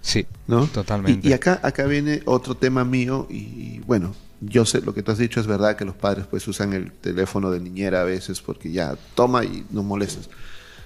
[0.00, 0.66] Sí, ¿no?
[0.66, 1.26] totalmente.
[1.26, 5.18] Y, acá, acá viene otro tema mío y, bueno, yo sé, lo que tú has
[5.18, 8.70] dicho es verdad que los padres pues usan el teléfono de niñera a veces porque
[8.70, 10.30] ya toma y no molestas.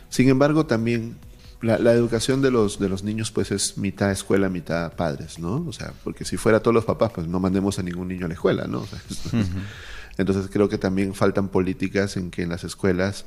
[0.08, 1.16] Sin embargo, también
[1.60, 5.66] la, educación de los, de los niños pues es mitad escuela, mitad padres, ¿no?
[5.68, 8.28] O sea, porque si fuera todos los papás, pues no mandemos a ningún niño a
[8.28, 8.86] la escuela, ¿no?
[10.16, 13.26] entonces creo que también faltan políticas en que en las escuelas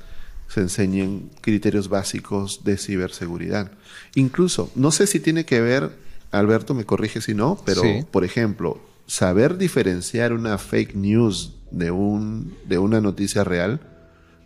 [0.54, 3.72] se enseñen criterios básicos de ciberseguridad.
[4.16, 5.92] Incluso, no sé si tiene que ver,
[6.30, 12.54] Alberto me corrige si no, pero por ejemplo, saber diferenciar una fake news de, un,
[12.68, 13.80] de una noticia real,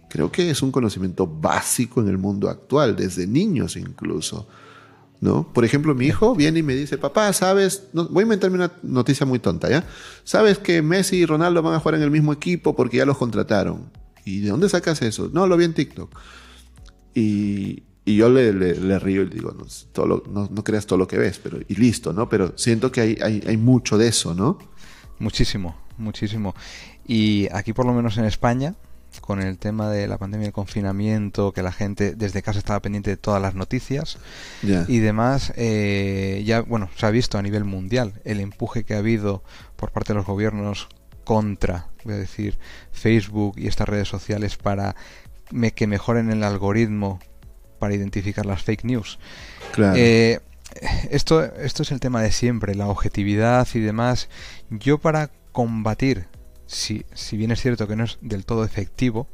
[0.07, 4.47] creo que es un conocimiento básico en el mundo actual, desde niños incluso.
[5.21, 5.51] ¿No?
[5.53, 7.87] Por ejemplo, mi hijo viene y me dice, papá, ¿sabes?
[7.93, 9.83] voy a inventarme una noticia muy tonta, ¿ya?
[10.23, 13.17] ¿Sabes que Messi y Ronaldo van a jugar en el mismo equipo porque ya los
[13.17, 14.04] contrataron?
[14.25, 15.29] ¿Y de dónde sacas eso?
[15.31, 16.19] No, lo vi en TikTok.
[17.13, 18.51] Y, yo le,
[18.99, 22.13] río y le digo, no, todo no, creas todo lo que ves, pero y listo,
[22.13, 22.29] ¿no?
[22.29, 24.59] Pero siento que hay, hay, hay mucho de eso, ¿no?
[25.17, 26.53] Muchísimo, muchísimo.
[27.07, 28.75] Y aquí por lo menos en España,
[29.21, 33.11] con el tema de la pandemia, el confinamiento, que la gente desde casa estaba pendiente
[33.11, 34.17] de todas las noticias
[34.61, 38.99] y demás, eh, ya, bueno, se ha visto a nivel mundial el empuje que ha
[38.99, 39.43] habido
[39.75, 40.89] por parte de los gobiernos
[41.25, 42.57] contra, voy a decir,
[42.93, 44.95] Facebook y estas redes sociales para
[45.75, 47.19] que mejoren el algoritmo
[47.79, 49.19] para identificar las fake news.
[49.77, 50.39] Eh,
[51.11, 54.29] esto, esto es el tema de siempre, la objetividad y demás.
[54.69, 56.27] Yo para combatir
[56.67, 59.27] si, si bien es cierto que no es del todo efectivo,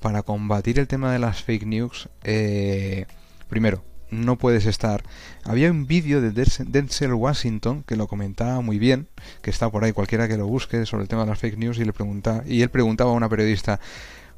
[0.00, 3.06] para combatir el tema de las fake news, eh,
[3.48, 5.02] primero, no puedes estar.
[5.44, 9.08] Había un vídeo de Denzel Washington que lo comentaba muy bien,
[9.42, 11.78] que está por ahí, cualquiera que lo busque sobre el tema de las fake news
[11.78, 13.80] y le pregunta y él preguntaba a una periodista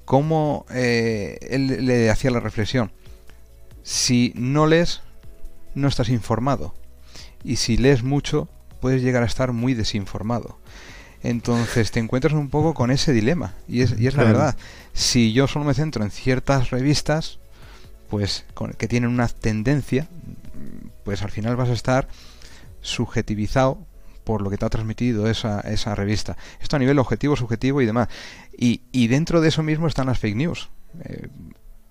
[0.04, 2.92] cómo eh, él le hacía la reflexión.
[3.82, 5.02] Si no lees,
[5.74, 6.74] no estás informado.
[7.42, 8.48] Y si lees mucho,
[8.80, 10.58] puedes llegar a estar muy desinformado.
[11.22, 13.54] Entonces te encuentras un poco con ese dilema.
[13.68, 14.56] Y es, y es la verdad.
[14.92, 17.39] Si yo solo me centro en ciertas revistas,
[18.10, 18.44] pues
[18.78, 20.08] que tienen una tendencia,
[21.04, 22.08] pues al final vas a estar
[22.80, 23.78] subjetivizado
[24.24, 26.36] por lo que te ha transmitido esa, esa revista.
[26.60, 28.08] Esto a nivel objetivo, subjetivo y demás.
[28.56, 30.68] Y, y dentro de eso mismo están las fake news.
[31.04, 31.28] Eh,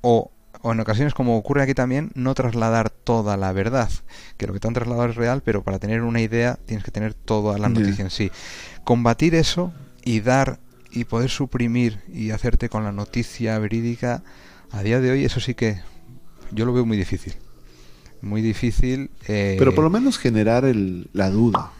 [0.01, 3.89] o, o, en ocasiones, como ocurre aquí también, no trasladar toda la verdad.
[4.38, 6.91] Que lo que te han trasladado es real, pero para tener una idea tienes que
[6.91, 8.32] tener toda la noticia en sí
[8.89, 9.71] combatir eso
[10.03, 10.58] y dar
[10.91, 14.23] y poder suprimir y hacerte con la noticia verídica,
[14.71, 15.79] a día de hoy eso sí que
[16.51, 17.33] yo lo veo muy difícil.
[18.21, 19.12] Muy difícil.
[19.27, 21.71] Eh, Pero por lo menos generar el, la duda,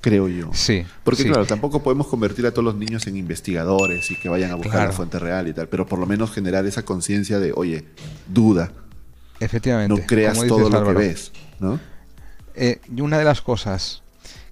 [0.00, 0.50] creo yo.
[0.52, 0.84] Sí.
[1.04, 4.56] Porque claro, tampoco podemos convertir a todos los niños en investigadores y que vayan a
[4.56, 7.84] buscar la fuente real y tal, pero por lo menos generar esa conciencia de, oye,
[8.28, 8.72] duda.
[9.40, 10.00] Efectivamente.
[10.00, 11.78] No creas todo lo que ves, ¿no?
[12.54, 14.02] Eh, una de las cosas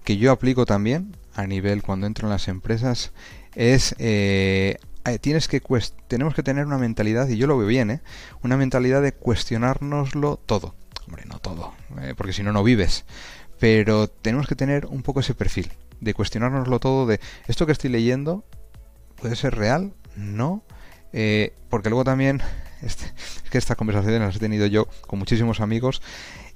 [0.04, 3.12] que yo aplico también a nivel cuando entro en las empresas
[3.54, 5.60] es eh, eh, tienes que
[6.06, 8.00] tenemos que tener una mentalidad y yo lo veo bien ¿eh?
[8.42, 10.74] una mentalidad de cuestionárnoslo todo.
[11.06, 13.04] Hombre no todo eh, porque si no no vives.
[13.58, 17.90] Pero tenemos que tener un poco ese perfil de cuestionárnoslo todo de esto que estoy
[17.90, 18.44] leyendo
[19.16, 20.64] puede ser real no
[21.68, 22.40] porque luego también
[22.82, 23.04] este,
[23.44, 26.00] es que estas conversaciones las he tenido yo con muchísimos amigos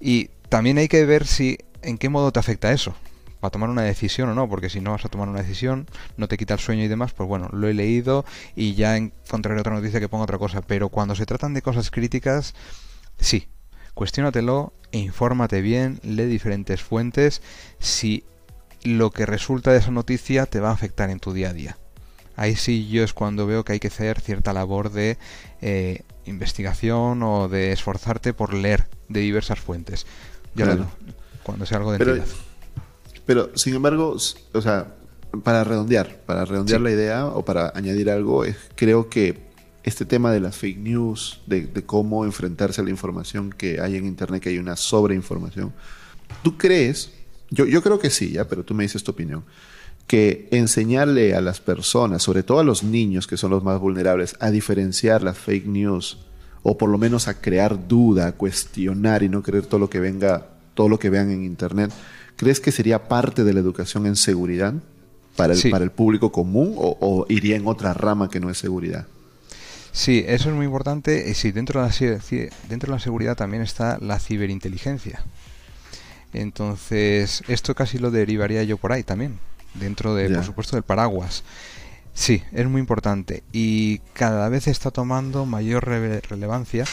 [0.01, 2.95] y también hay que ver si en qué modo te afecta eso
[3.47, 6.27] para tomar una decisión o no, porque si no vas a tomar una decisión, no
[6.27, 8.25] te quita el sueño y demás, pues bueno, lo he leído
[8.57, 10.63] y ya encontraré otra noticia que ponga otra cosa.
[10.63, 12.55] Pero cuando se tratan de cosas críticas,
[13.21, 13.47] sí,
[13.95, 17.41] cuestiónatelo e infórmate bien, lee diferentes fuentes,
[17.79, 18.25] si
[18.83, 21.79] lo que resulta de esa noticia te va a afectar en tu día a día.
[22.35, 25.19] Ahí sí yo es cuando veo que hay que hacer cierta labor de
[25.61, 30.05] eh, investigación o de esforzarte por leer de diversas fuentes.
[30.57, 30.77] Ya
[31.45, 32.25] cuando sea algo de Pero,
[33.27, 34.17] pero, sin embargo,
[34.53, 34.95] o sea,
[35.43, 39.47] para redondear, para redondear la idea o para añadir algo, creo que
[39.83, 44.07] este tema de las fake news, de, cómo enfrentarse a la información que hay en
[44.07, 45.73] Internet, que hay una sobreinformación,
[46.43, 47.13] ¿tú crees?
[47.51, 49.45] Yo, yo creo que sí, ya, pero tú me dices tu opinión.
[50.09, 54.37] Que enseñarle a las personas, sobre todo a los niños que son los más vulnerables,
[54.41, 56.19] a diferenciar las fake news
[56.63, 60.01] o por lo menos a crear duda, a cuestionar y no creer todo lo que
[60.01, 61.93] venga, todo lo que vean en Internet,
[62.37, 64.75] ¿Crees que sería parte de la educación en seguridad
[65.37, 69.07] para el, para el público común o, iría en otra rama que no es seguridad?
[69.93, 71.31] Sí, eso es muy importante.
[71.31, 72.21] Y sí, dentro de, la,
[72.69, 75.25] dentro de la seguridad también está la ciberinteligencia.
[76.35, 79.39] Entonces, esto casi lo derivaría yo por ahí también,
[79.75, 81.45] dentro de, por supuesto, del paraguas.
[82.13, 86.87] Sí, es muy importante y cada vez está tomando mayor relevancia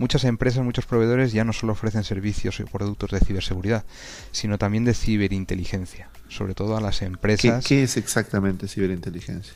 [0.00, 3.84] Muchas empresas, muchos proveedores ya no solo ofrecen servicios y productos de ciberseguridad,
[4.32, 7.66] sino también de ciberinteligencia, sobre todo a las empresas.
[7.66, 9.52] ¿Qué, es exactamente ciberinteligencia?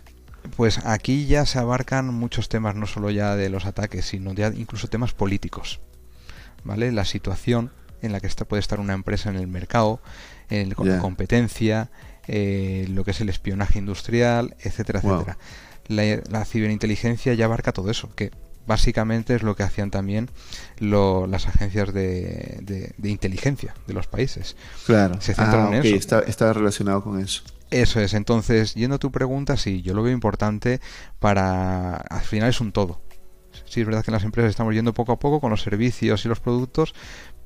[0.54, 4.48] Pues aquí ya se abarcan muchos temas, no solo ya de los ataques, sino ya
[4.48, 5.80] incluso temas políticos.
[6.62, 6.92] ¿vale?
[6.92, 7.70] La situación
[8.02, 10.02] en la que está, puede estar una empresa en el mercado,
[10.50, 11.90] en la competencia,
[12.26, 15.38] eh, lo que es el espionaje industrial, etcétera, etcétera.
[15.88, 18.30] La, ciberinteligencia ya abarca todo eso, que
[18.66, 20.31] básicamente es lo que hacían también
[20.79, 24.57] las agencias de, inteligencia de los países.
[24.87, 25.20] Claro.
[25.20, 25.96] Se centran ah, en eso.
[25.96, 27.42] Está, está relacionado con eso.
[27.70, 30.81] Eso es, entonces, yendo a tu pregunta, sí, yo lo veo importante
[31.18, 33.00] para, al final es un todo.
[33.64, 36.24] Sí, es verdad que en las empresas estamos yendo poco a poco con los servicios
[36.24, 36.94] y los productos,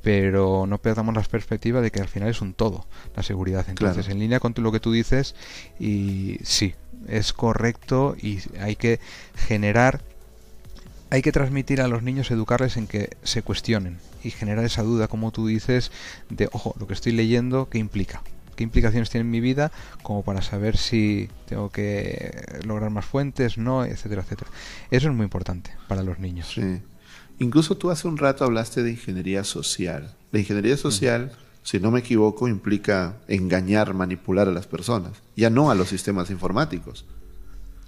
[0.03, 3.67] pero no perdamos la perspectiva de que al final es un todo la seguridad.
[3.69, 5.35] Entonces, en línea con lo que tú dices,
[5.79, 6.75] y sí,
[7.07, 9.01] es correcto y hay que
[9.35, 10.03] generar,
[11.11, 15.09] hay que transmitir a los niños, educarles en que se cuestionen y generar esa duda,
[15.09, 15.91] como tú dices,
[16.29, 18.23] de, ojo, lo que estoy leyendo, ¿qué implica?
[18.59, 19.71] qué implicaciones tiene en mi vida
[20.03, 24.51] como para saber si tengo que lograr más fuentes, no, etcétera, etcétera.
[24.91, 26.51] Eso es muy importante para los niños.
[26.53, 26.81] Sí.
[27.39, 30.13] Incluso tú hace un rato hablaste de ingeniería social.
[30.33, 31.31] La ingeniería social,
[31.63, 36.29] si no me equivoco, implica engañar, manipular a las personas, ya no a los sistemas
[36.31, 37.05] informáticos.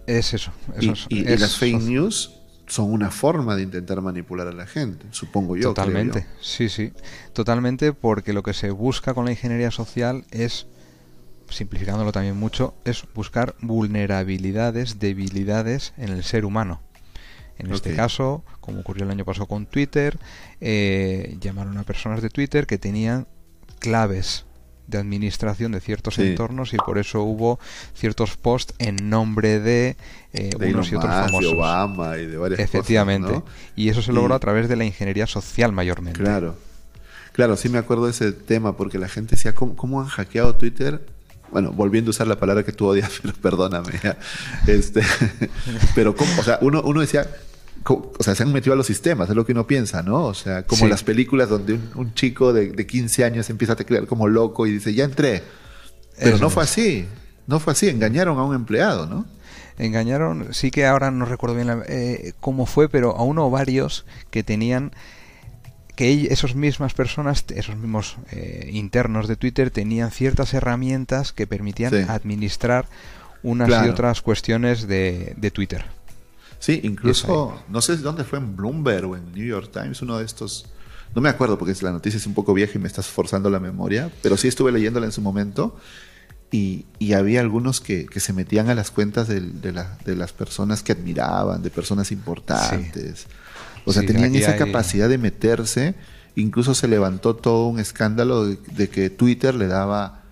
[0.06, 0.52] Es eso.
[0.78, 2.39] y, las fake news
[2.70, 5.70] son una forma de intentar manipular a la gente, supongo yo.
[5.70, 6.92] Totalmente, sí, sí.
[7.32, 10.68] Totalmente, porque lo que se busca con la ingeniería social es,
[11.48, 16.80] simplificándolo también mucho, es buscar vulnerabilidades, debilidades en el ser humano.
[17.58, 20.18] En este caso, como ocurrió el año pasado con Twitter,
[20.60, 23.26] eh, llamaron a personas de Twitter que tenían
[23.80, 24.46] claves
[24.90, 27.58] de administración de ciertos entornos y por eso hubo
[27.94, 29.96] ciertos posts en nombre de,
[30.32, 31.52] eh, unos y otros famosos.
[31.52, 33.42] Obama y de varias Efectivamente.
[33.76, 36.20] Y eso se logró a través de la ingeniería social mayormente.
[36.20, 36.56] Claro.
[37.32, 40.56] Claro, sí me acuerdo de ese tema porque la gente decía, ¿cómo, cómo han hackeado
[40.56, 41.00] Twitter?
[41.52, 43.92] bueno, volviendo a usar la palabra que tú odias, pero perdóname.
[44.66, 45.02] Este,
[45.94, 47.28] pero, o sea, uno, uno decía,
[47.86, 50.24] o sea, se han metido a los sistemas, es lo que uno piensa, ¿no?
[50.24, 54.06] O sea, como las películas donde un, chico de, de, 15 años empieza a teclear
[54.06, 55.42] como loco y dice, ya entré.
[56.18, 57.06] Pero no fue así,
[57.46, 59.26] no fue así, engañaron a un empleado, ¿no?
[59.78, 64.04] Engañaron, sí que ahora no recuerdo bien eh, cómo fue, pero a uno o varios
[64.30, 64.92] que tenían
[65.96, 72.10] que esas mismas personas, esos mismos eh, internos de Twitter tenían ciertas herramientas que permitían
[72.10, 72.86] administrar
[73.42, 75.84] unas y otras cuestiones de, de Twitter.
[76.60, 80.26] Sí, incluso, no sé dónde fue, en Bloomberg o en New York Times, uno de
[80.26, 80.66] estos,
[81.14, 83.58] no me acuerdo porque la noticia es un poco vieja y me estás forzando la
[83.58, 85.76] memoria, pero sí estuve leyéndola en su momento
[86.52, 91.70] y, había algunos que, se metían a las cuentas de, las personas que admiraban, de
[91.70, 93.26] personas importantes.
[93.84, 95.94] O sea, tenían esa capacidad de meterse.
[96.36, 100.22] Incluso se levantó todo un escándalo de, que Twitter le daba...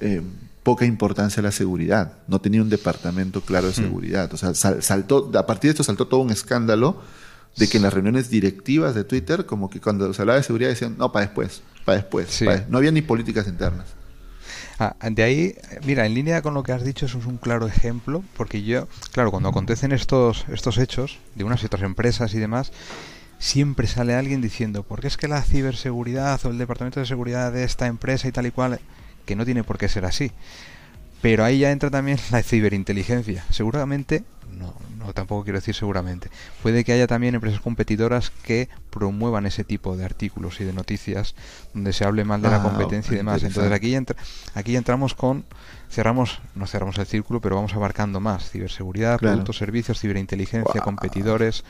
[0.00, 0.22] Eh,
[0.66, 3.84] poca importancia a la seguridad, no tenía un departamento claro de hmm.
[3.84, 4.34] seguridad.
[4.34, 7.00] O sea, saltó, a partir de esto saltó todo un escándalo
[7.56, 10.70] de que en las reuniones directivas de Twitter, como que cuando se hablaba de seguridad
[10.70, 12.42] decían, no, para después, para después.
[12.68, 13.86] No había ni políticas internas.
[14.80, 15.54] Ah, de ahí,
[15.86, 18.88] mira, en línea con lo que has dicho, eso es un claro ejemplo, porque yo,
[19.12, 22.72] claro, cuando acontecen estos, estos hechos de unas y otras empresas y demás,
[23.38, 27.52] siempre sale alguien diciendo, ¿por qué es que la ciberseguridad o el departamento de seguridad
[27.52, 28.80] de esta empresa y tal y cual
[29.26, 30.32] que no tiene por qué ser así.
[31.20, 33.44] Pero ahí ya entra también la ciberinteligencia.
[33.50, 34.24] Seguramente,
[34.58, 36.30] no, no tampoco quiero decir seguramente,
[36.62, 41.34] puede que haya también empresas competidoras que promuevan ese tipo de artículos y de noticias
[41.74, 43.42] donde se hable mal de la ah, competencia y demás.
[43.42, 44.16] Entonces aquí, entra,
[44.54, 45.44] aquí entramos con,
[45.90, 48.50] cerramos, no cerramos el círculo, pero vamos abarcando más.
[48.50, 51.64] Ciberseguridad, productos, servicios, ciberinteligencia, competidores.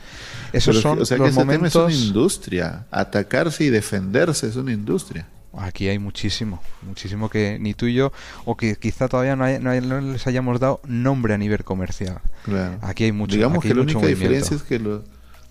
[0.53, 1.91] Esos son los momentos...
[1.91, 2.85] es una industria.
[2.91, 5.27] Atacarse y defenderse es una industria.
[5.59, 8.11] Aquí hay muchísimo, muchísimo que ni tú y yo,
[8.45, 12.21] o que quizá todavía no, les hayamos dado nombre a nivel comercial.
[12.81, 13.35] Aquí hay mucho.
[13.35, 14.79] Digamos que la única diferencia es que,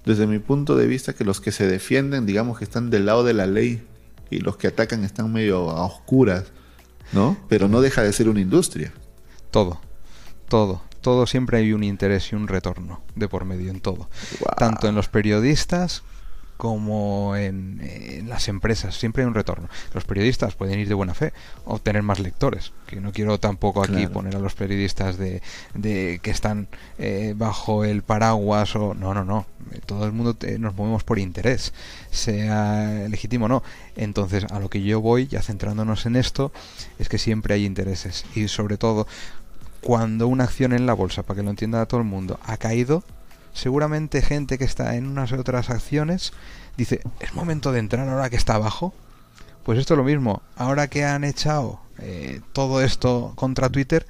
[0.05, 3.25] desde mi punto de vista, que los que se defienden, digamos que están del lado
[3.25, 3.83] de la ley
[4.31, 6.45] y los que atacan están medio a oscuras,
[7.13, 7.37] ¿no?
[7.49, 8.93] Pero no deja de ser una industria.
[9.51, 9.81] Todo,
[10.49, 14.09] todo, todo siempre hay un interés y un retorno de por medio en todo.
[14.57, 16.03] Tanto en los periodistas
[16.57, 19.69] como en, las empresas, siempre hay un retorno.
[19.95, 21.33] Los periodistas pueden ir de buena fe,
[21.65, 25.43] obtener más lectores, que no quiero tampoco aquí poner a los periodistas de,
[25.75, 26.69] de que están
[26.99, 29.47] eh, bajo el paraguas o no, no, no,
[29.87, 31.73] todo el mundo nos movemos por interés,
[32.11, 33.63] sea legítimo o no.
[33.97, 36.53] Entonces, a lo que yo voy, ya centrándonos en esto,
[36.99, 39.07] es que siempre hay intereses y sobre todo
[39.81, 43.05] cuando una acción en la bolsa, para que lo entienda todo el mundo, ha caído,
[43.57, 46.33] seguramente gente que está en unas otras acciones
[46.77, 48.95] dice, es momento de entrar ahora que está abajo.
[49.65, 54.07] Pues esto es lo mismo, ahora que han echado eh, todo esto contra Twitter,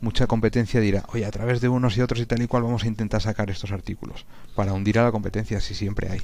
[0.00, 2.84] mucha competencia dirá, oye, a través de unos y otros y tal y cual vamos
[2.84, 4.24] a intentar sacar estos artículos
[4.54, 6.22] para hundir a la competencia, si siempre hay.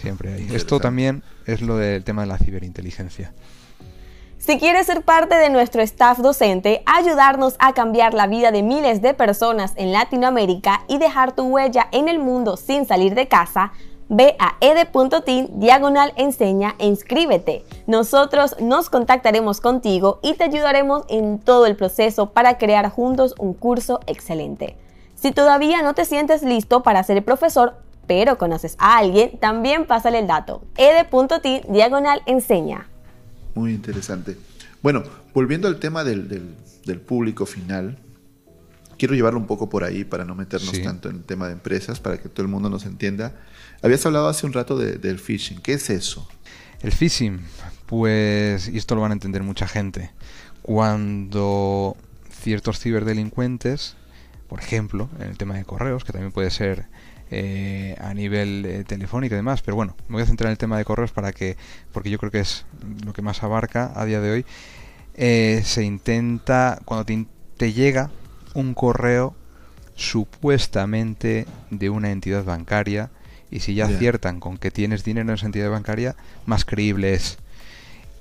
[0.00, 0.48] siempre hay.
[0.54, 3.32] Esto también es lo del tema de la ciberinteligencia.
[4.38, 9.02] Si quieres ser parte de nuestro staff docente, ayudarnos a cambiar la vida de miles
[9.02, 13.72] de personas en Latinoamérica y dejar tu huella en el mundo sin salir de casa,
[14.08, 17.64] ve a ed.tin diagonal enseña e inscríbete.
[17.88, 23.54] Nosotros nos contactaremos contigo y te ayudaremos en todo el proceso para crear juntos un
[23.54, 24.76] curso excelente.
[25.16, 27.74] Si todavía no te sientes listo para ser profesor,
[28.06, 30.62] pero conoces a alguien, también pásale el dato.
[30.76, 32.88] ed.tin diagonal enseña.
[33.58, 34.36] Muy interesante.
[34.84, 35.02] Bueno,
[35.34, 36.54] volviendo al tema del,
[37.04, 37.98] público final,
[38.96, 41.98] quiero llevarlo un poco por ahí para no meternos tanto en el tema de empresas,
[41.98, 43.34] para que todo el mundo nos entienda.
[43.82, 45.60] Habías hablado hace un rato del phishing.
[45.60, 46.28] ¿Qué es eso?
[46.82, 47.40] El phishing,
[47.86, 50.12] pues, y esto lo van a entender mucha gente,
[50.62, 51.96] cuando
[52.30, 53.96] ciertos ciberdelincuentes,
[54.48, 56.86] por ejemplo, en el tema de correos, que también puede ser
[57.30, 59.60] eh, a nivel eh, telefónico y demás.
[59.62, 61.56] Pero bueno, me voy a centrar en el tema de correos para que,
[61.92, 62.64] porque yo creo que es
[63.04, 64.46] lo que más abarca a día de hoy.
[65.14, 67.04] Eh, se intenta, cuando
[67.56, 68.10] te, llega
[68.54, 69.34] un correo
[69.94, 73.10] supuestamente de una entidad bancaria,
[73.50, 76.16] y si ya aciertan con que tienes dinero en esa entidad bancaria,
[76.46, 77.38] más creíble es.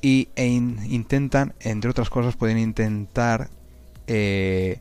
[0.02, 3.50] Y e intentan, entre otras cosas, pueden intentar,
[4.06, 4.80] te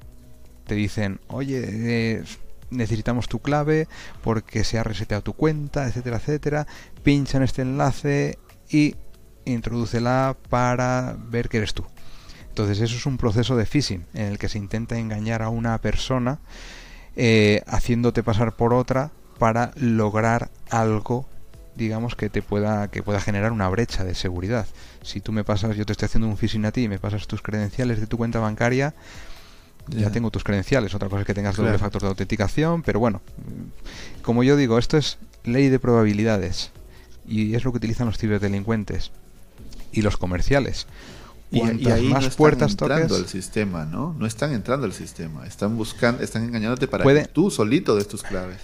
[0.69, 2.23] dicen, oye,
[2.71, 3.89] necesitamos tu clave
[4.23, 6.67] porque se ha reseteado tu cuenta, etcétera, etcétera.
[7.03, 8.39] Pincha en este enlace
[8.69, 8.97] y
[9.45, 11.85] introdúcela para ver que eres tú.
[12.49, 15.79] Entonces eso es un proceso de phishing en el que se intenta engañar a una
[15.79, 16.39] persona
[17.15, 21.27] eh, haciéndote pasar por otra para lograr algo
[21.77, 24.67] digamos que te pueda que pueda generar una brecha de seguridad.
[25.03, 27.27] Si tú me pasas, yo te estoy haciendo un phishing a ti y me pasas
[27.27, 28.95] tus credenciales de tu cuenta bancaria,
[29.89, 30.95] ya tengo tus credenciales.
[30.95, 33.21] Otra cosa es que tengas doble factor de autenticación, pero bueno,
[34.23, 36.73] como yo digo, esto es ley de probabilidades
[37.27, 39.13] y es lo que utilizan los ciberdelincuentes
[39.93, 40.87] y los comerciales.
[41.51, 44.15] Y, ahí más no están puertas entrando al sistema, ¿no?
[44.19, 48.23] No están entrando al sistema, están buscando, están engañándote para que tú solito des tus
[48.23, 48.59] claves.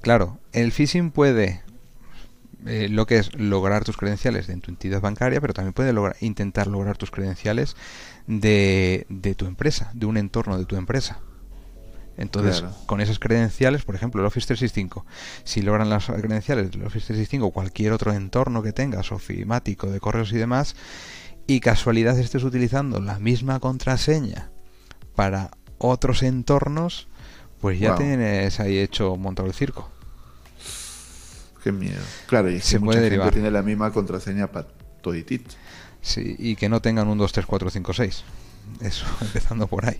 [0.00, 1.62] Claro, el phishing puede
[2.66, 6.16] eh, lo que es lograr tus credenciales de tu entidad bancaria, pero también puede lograr,
[6.20, 7.76] intentar lograr tus credenciales
[8.30, 11.18] de, de tu empresa, de un entorno de tu empresa.
[12.16, 15.06] Entonces, con esas credenciales, por ejemplo, el Office 365,
[15.42, 20.00] si logran las credenciales del Office 365 o cualquier otro entorno que tengas, ofimático, de
[20.00, 20.76] correos y demás,
[21.46, 24.50] y casualidad estés utilizando la misma contraseña
[25.16, 27.08] para otros entornos,
[27.58, 29.90] pues ya tienes ahí hecho montado el circo.
[31.64, 32.02] Qué miedo.
[32.26, 34.68] Claro, y se mucha gente tiene la misma contraseña para
[35.00, 35.50] toditito.
[36.02, 38.24] Sí, y que no tengan un 2, 3, 4, 5, 6.
[38.80, 39.96] Eso, empezando por ahí.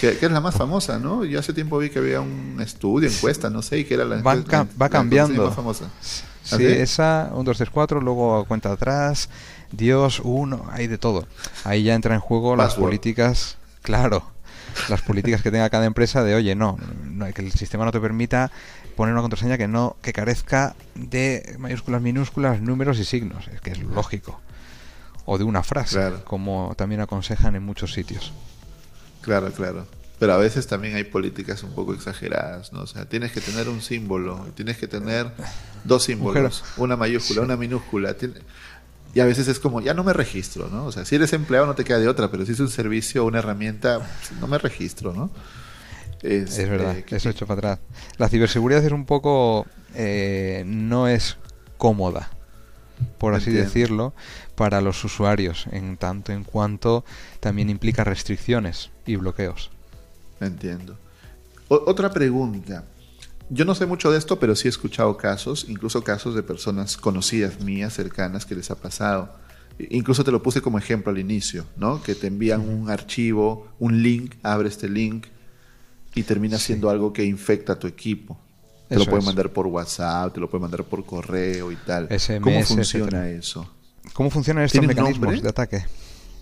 [0.00, 1.24] que, es la más famosa, ¿no?
[1.24, 4.22] Yo hace tiempo vi que había un estudio, encuesta, no sé, y que era la,
[4.22, 5.46] va cambiando.
[5.46, 5.90] Más famosa.
[6.00, 9.30] Sí, esa, un 2, 3, 4, luego cuenta atrás,
[9.72, 11.26] Dios, uno, hay de todo.
[11.64, 14.24] Ahí ya entra en juego las políticas, claro,
[14.88, 18.00] las políticas que tenga cada empresa de, oye, no, no, que el sistema no te
[18.00, 18.50] permita
[18.94, 23.70] poner una contraseña que no que carezca de mayúsculas, minúsculas, números y signos, es que
[23.70, 24.40] es lógico.
[25.26, 28.32] O de una frase, como también aconsejan en muchos sitios.
[29.22, 29.86] Claro, claro.
[30.18, 32.82] Pero a veces también hay políticas un poco exageradas, ¿no?
[32.82, 35.30] O sea, tienes que tener un símbolo, tienes que tener
[35.82, 38.14] dos símbolos, una mayúscula, una minúscula.
[39.14, 40.86] Y a veces es como, ya no me registro, ¿no?
[40.86, 43.24] O sea, si eres empleado no te queda de otra, pero si es un servicio
[43.24, 44.00] o una herramienta,
[44.40, 45.30] no me registro, ¿no?
[46.22, 47.78] Es, verdad, eh, eso hecho para atrás.
[48.16, 49.66] La ciberseguridad es un poco.
[49.94, 51.36] Eh, no es
[51.76, 52.30] cómoda,
[53.18, 54.14] por así decirlo,
[54.54, 57.04] para los usuarios, en tanto en cuanto
[57.40, 59.70] también implica restricciones y bloqueos.
[60.40, 60.98] Entiendo.
[61.68, 62.84] otra pregunta.
[63.50, 66.96] Yo no sé mucho de esto, pero sí he escuchado casos, incluso casos de personas
[66.96, 69.34] conocidas mías, cercanas, que les ha pasado.
[69.78, 72.02] Incluso te lo puse como ejemplo al inicio, ¿no?
[72.02, 75.26] Que te envían un archivo, un link, abre este link,
[76.14, 78.38] y termina siendo algo que infecta a tu equipo.
[78.88, 82.08] Te lo pueden mandar por WhatsApp, te lo pueden mandar por correo y tal.
[82.40, 83.68] ¿Cómo funciona eso?
[84.12, 85.84] ¿Cómo funcionan estos mecanismos de ataque?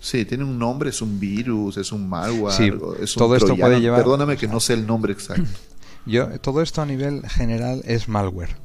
[0.01, 2.71] Sí, tiene un nombre, es un virus, es un malware, sí,
[3.01, 4.01] es un todo esto puede llevar...
[4.01, 5.49] Perdóname que no sé el nombre exacto.
[6.05, 8.57] Yo, todo esto a nivel general es malware.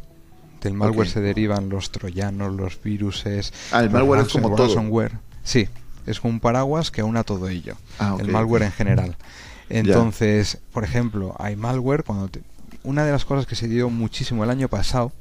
[0.61, 3.53] Del malware se derivan los troyanos, los viruses.
[3.71, 5.09] Ah, el malware es como todo.
[5.45, 5.69] Sí,
[6.05, 7.77] es un paraguas que una todo ello.
[8.01, 9.17] Ah, el malware en general.
[9.69, 12.29] Entonces, por ejemplo, hay malware cuando
[12.83, 15.13] una de las cosas que se dio muchísimo el año pasado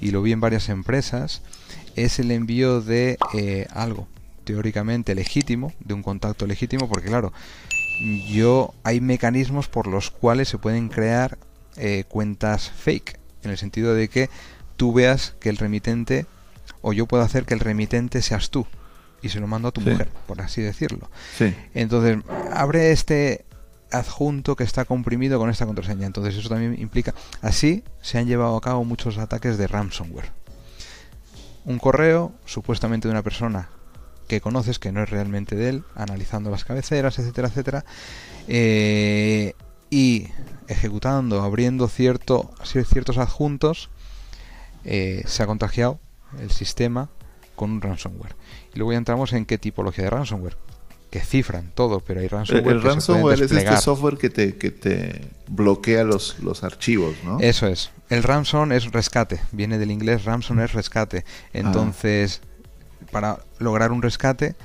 [0.00, 1.42] y lo vi en varias empresas
[1.96, 4.06] es el envío de eh, algo
[4.44, 7.32] teóricamente legítimo, de un contacto legítimo, porque claro,
[8.28, 11.38] yo hay mecanismos por los cuales se pueden crear
[11.76, 14.30] eh, cuentas fake, en el sentido de que
[14.76, 16.26] tú veas que el remitente,
[16.80, 18.66] o yo puedo hacer que el remitente seas tú
[19.20, 21.10] y se lo mando a tu mujer, por así decirlo.
[21.74, 22.18] Entonces,
[22.52, 23.45] abre este
[23.90, 26.06] adjunto que está comprimido con esta contraseña.
[26.06, 27.14] Entonces, eso también implica.
[27.42, 30.30] Así se han llevado a cabo muchos ataques de ransomware.
[31.64, 33.68] Un correo, supuestamente de una persona
[34.28, 37.84] que conoces, que no es realmente de él, analizando las cabeceras, etcétera, etcétera,
[38.48, 39.54] eh,
[39.90, 40.28] y
[40.68, 43.88] ejecutando, abriendo cierto, ciertos adjuntos,
[44.84, 46.00] eh, se ha contagiado
[46.40, 47.08] el sistema
[47.54, 48.34] con un ransomware.
[48.74, 50.56] Y luego ya entramos en qué tipología de ransomware.
[51.16, 52.76] Que cifran todo, pero hay ransomware.
[52.76, 57.40] El, ransomware es este software que te, que te bloquea los, los archivos, ¿no?
[57.40, 57.90] Eso es.
[58.10, 59.40] El ransom es rescate.
[59.50, 61.24] Viene del inglés ransom es rescate.
[61.26, 61.48] Ah.
[61.54, 62.42] Entonces,
[63.10, 64.56] para lograr un rescate,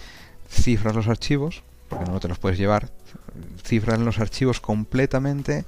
[0.50, 2.90] cifras los archivos, porque no te los puedes llevar.
[3.64, 5.64] Cifras los archivos completamente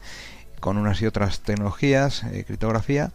[0.60, 3.14] con unas y otras tecnologías, eh, criptografía,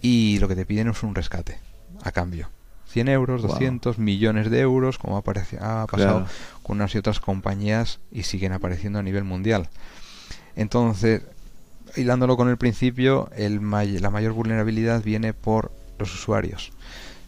[0.00, 1.58] y lo que te piden es un rescate
[2.02, 2.48] a cambio.
[2.90, 6.26] 100 euros, 200 millones de euros, como ha, pasado
[6.62, 9.68] con unas y otras compañías y siguen apareciendo a nivel mundial.
[10.56, 11.22] Entonces,
[11.96, 16.72] hilándolo con el principio, el la mayor vulnerabilidad viene por los usuarios.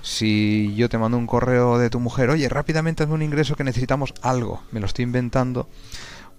[0.03, 3.63] Si yo te mando un correo de tu mujer, oye, rápidamente hazme un ingreso que
[3.63, 5.69] necesitamos algo, me lo estoy inventando,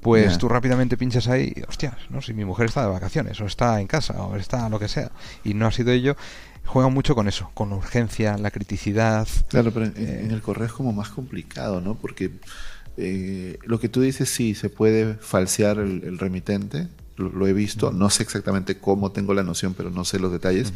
[0.04, 2.22] pues tú rápidamente pinchas ahí, hostias, ¿no?
[2.22, 5.12] Si mi mujer está de vacaciones, o está en casa, o está lo que sea,
[5.44, 6.16] y no ha sido ello,
[6.66, 9.28] juega mucho con eso, con urgencia, la criticidad.
[9.48, 11.96] Claro, pero en, eh, el correo es como más complicado, ¿no?
[11.96, 12.32] Porque
[12.98, 16.88] eh, lo que tú dices, sí, se puede falsear el, remitente,
[17.18, 20.74] lo, he visto, no sé exactamente cómo, tengo la noción, pero no sé los detalles.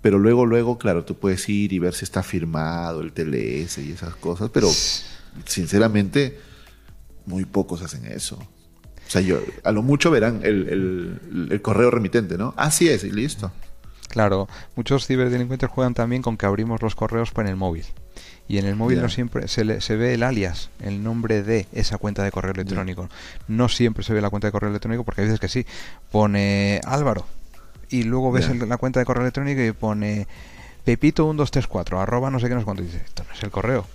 [0.00, 3.92] Pero luego, luego, claro, tú puedes ir y ver si está firmado el TLS y
[3.92, 4.68] esas cosas, pero
[5.46, 6.38] sinceramente
[7.26, 8.36] muy pocos hacen eso.
[8.36, 12.54] O sea, yo, a lo mucho verán el, correo remitente, ¿no?
[12.56, 13.52] Así es, y listo.
[14.08, 17.84] Claro, muchos ciberdelincuentes juegan también con que abrimos los correos por el móvil.
[18.48, 21.96] Y en el móvil no siempre se, se, ve el alias, el nombre de esa
[21.96, 23.08] cuenta de correo electrónico.
[23.48, 25.64] No siempre se ve la cuenta de correo electrónico porque hay veces que sí.
[26.10, 27.24] Pone Álvaro
[27.88, 30.26] y luego ves la cuenta de correo electrónico y pone
[30.86, 32.82] Pepito1234, arroba no sé qué nos cuánto.
[32.82, 33.86] dice, esto no es el correo.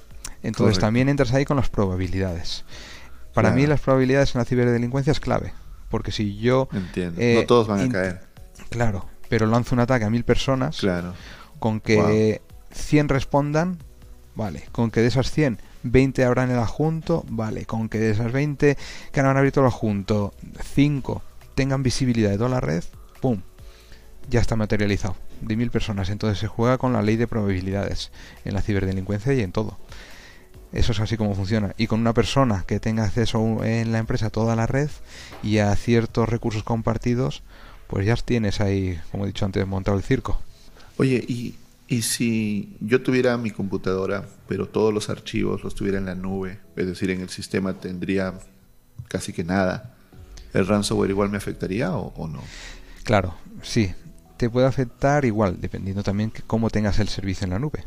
[0.43, 2.63] Entonces también entras ahí con las probabilidades.
[3.41, 5.53] Para mí las probabilidades en la ciberdelincuencia es clave.
[5.89, 6.67] Porque si yo...
[6.73, 7.21] Entiendo.
[7.21, 8.21] Eh, no todos van a caer.
[8.69, 10.79] Claro, pero lanzo un ataque a mil personas.
[10.79, 11.13] Claro.
[11.59, 13.77] Con que 100 respondan,
[14.35, 14.63] vale.
[14.71, 17.65] Con que de esas 100, 20 habrán el adjunto, vale.
[17.65, 18.77] Con que de esas 20
[19.11, 20.33] que han abierto el adjunto,
[20.73, 21.21] 5
[21.55, 22.83] tengan visibilidad de toda la red,
[23.21, 23.41] ¡pum!
[24.29, 25.15] Ya está materializado.
[25.41, 26.09] De mil personas.
[26.09, 28.11] Entonces se juega con la ley de probabilidades
[28.45, 29.77] en la ciberdelincuencia y en todo.
[30.73, 31.73] Eso es así como funciona.
[31.77, 34.89] Y con una persona que tenga acceso en la empresa a toda la red
[35.41, 37.43] y a ciertos recursos compartidos,
[37.87, 40.41] pues ya tienes ahí, como he dicho antes, montado el circo.
[40.97, 41.55] Oye, y,
[41.87, 46.59] y si yo tuviera mi computadora, pero todos los archivos los tuviera en la nube,
[46.75, 48.33] es decir, en el sistema tendría
[49.07, 49.95] casi que nada,
[50.53, 52.41] ¿el ransomware igual me afectaría o, o no?
[53.03, 53.93] Claro, sí.
[54.35, 57.85] Te puede afectar igual, dependiendo también de cómo tengas el servicio en la nube.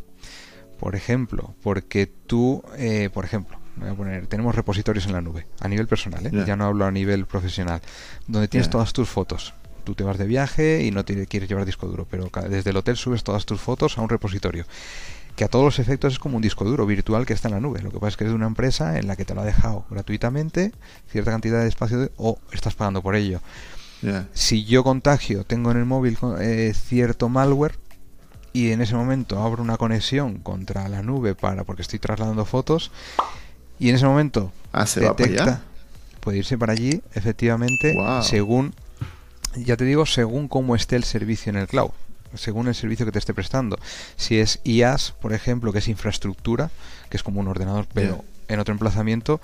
[0.80, 5.46] Por ejemplo, porque tú, eh, por ejemplo, voy a poner, tenemos repositorios en la nube,
[5.60, 6.30] a nivel personal, ¿eh?
[6.46, 7.82] ya no hablo a nivel profesional,
[8.26, 9.54] donde tienes todas tus fotos.
[9.84, 12.76] Tú te vas de viaje y no te quieres llevar disco duro, pero desde el
[12.76, 14.64] hotel subes todas tus fotos a un repositorio
[15.36, 17.60] que a todos los efectos es como un disco duro virtual que está en la
[17.60, 17.80] nube.
[17.82, 19.44] Lo que pasa es que es de una empresa en la que te lo ha
[19.44, 20.72] dejado gratuitamente,
[21.08, 23.40] cierta cantidad de espacio o estás pagando por ello.
[24.32, 27.74] Si yo contagio, tengo en el móvil eh, cierto malware,
[28.52, 32.90] y en ese momento abro una conexión contra la nube para porque estoy trasladando fotos
[33.78, 35.62] y en ese momento ah, detecta
[36.20, 38.74] puede irse para allí efectivamente según
[39.56, 41.90] ya te digo según cómo esté el servicio en el cloud
[42.34, 43.76] según el servicio que te esté prestando.
[44.16, 46.70] Si es IaaS por ejemplo que es infraestructura
[47.08, 49.40] que es como un ordenador pero en otro emplazamiento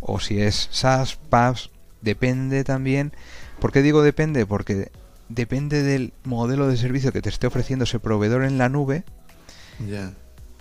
[0.00, 3.12] o si es SaaS PaaS depende también.
[3.58, 4.46] ¿por qué digo depende?
[4.46, 4.90] porque
[5.28, 9.04] depende del modelo de servicio que te esté ofreciendo ese proveedor en la nube,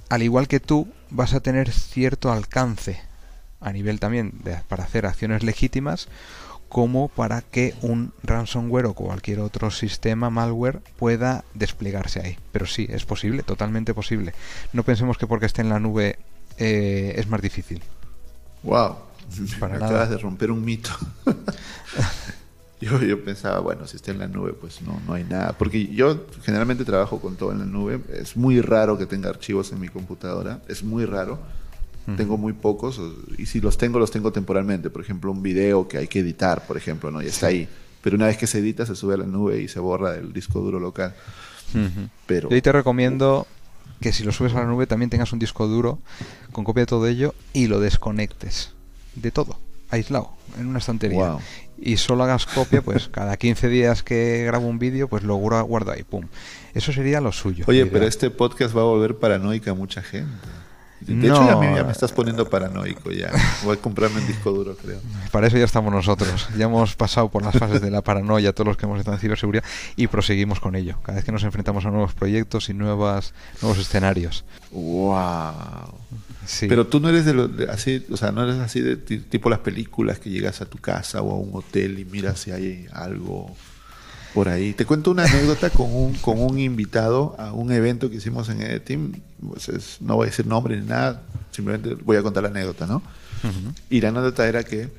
[0.10, 3.00] al igual que tú vas a tener cierto alcance
[3.60, 6.08] a nivel también de, para hacer acciones legítimas
[6.70, 12.38] como para que un ransomware o cualquier otro sistema malware pueda desplegarse ahí.
[12.52, 14.34] Pero sí, es posible, totalmente posible.
[14.74, 16.20] No pensemos que porque esté en la nube
[16.58, 17.82] eh, es más difícil.
[18.64, 18.98] Wow,
[19.60, 20.92] para acabas de romper un mito.
[22.80, 25.54] Yo, yo pensaba, bueno, si está en la nube, pues no, no hay nada.
[25.58, 28.00] Porque yo generalmente trabajo con todo en la nube.
[28.14, 30.62] Es muy raro que tenga archivos en mi computadora.
[30.68, 31.40] Es muy raro.
[32.16, 33.02] Tengo muy pocos.
[33.38, 34.90] Y si los tengo, los tengo temporalmente.
[34.90, 37.22] Por ejemplo, un video que hay que editar, por ejemplo, ¿no?
[37.22, 37.68] Y está ahí.
[38.02, 40.32] Pero una vez que se edita, se sube a la nube y se borra del
[40.32, 41.14] disco duro local.
[42.26, 42.50] Pero...
[42.50, 43.46] Yo ahí te recomiendo
[44.00, 46.00] que si lo subes a la nube también tengas un disco duro
[46.52, 48.74] con copia de todo ello y lo desconectes
[49.16, 49.60] de todo,
[49.90, 51.38] aislado, en una estantería.
[51.80, 55.92] Y solo hagas copia, pues cada 15 días que grabo un vídeo, pues lo guardo
[55.92, 56.26] ahí, pum.
[56.74, 57.66] Eso sería lo suyo.
[57.68, 60.48] Oye, pero este podcast va a volver paranoica a mucha gente.
[61.00, 63.32] De hecho, ya, me estás poniendo paranoico ya.
[63.64, 65.00] Voy a comprarme un disco duro, creo.
[65.32, 66.50] Para eso ya estamos nosotros.
[66.58, 69.22] Ya hemos pasado por las fases de la paranoia, todos los que hemos estado en
[69.22, 69.64] ciberseguridad,
[69.96, 70.98] y proseguimos con ello.
[71.04, 74.44] Cada vez que nos enfrentamos a nuevos proyectos y nuevas, nuevos escenarios.
[74.72, 75.94] ¡Wow!
[76.48, 76.68] Sí.
[76.68, 79.60] Pero tú no eres de, lo, así, o sea, no eres así de tipo las
[79.60, 83.54] películas que llegas a tu casa o a un hotel y miras si hay algo
[84.34, 84.74] por ahí.
[84.74, 88.62] Te cuento una anécdota con un, con un invitado a un evento que hicimos en
[88.62, 89.14] Edeteam.
[89.46, 91.22] Pues no voy a decir nombre ni nada,
[91.52, 93.04] simplemente voy a contar la anécdota, ¿no?
[93.90, 94.90] Y la anécdota era que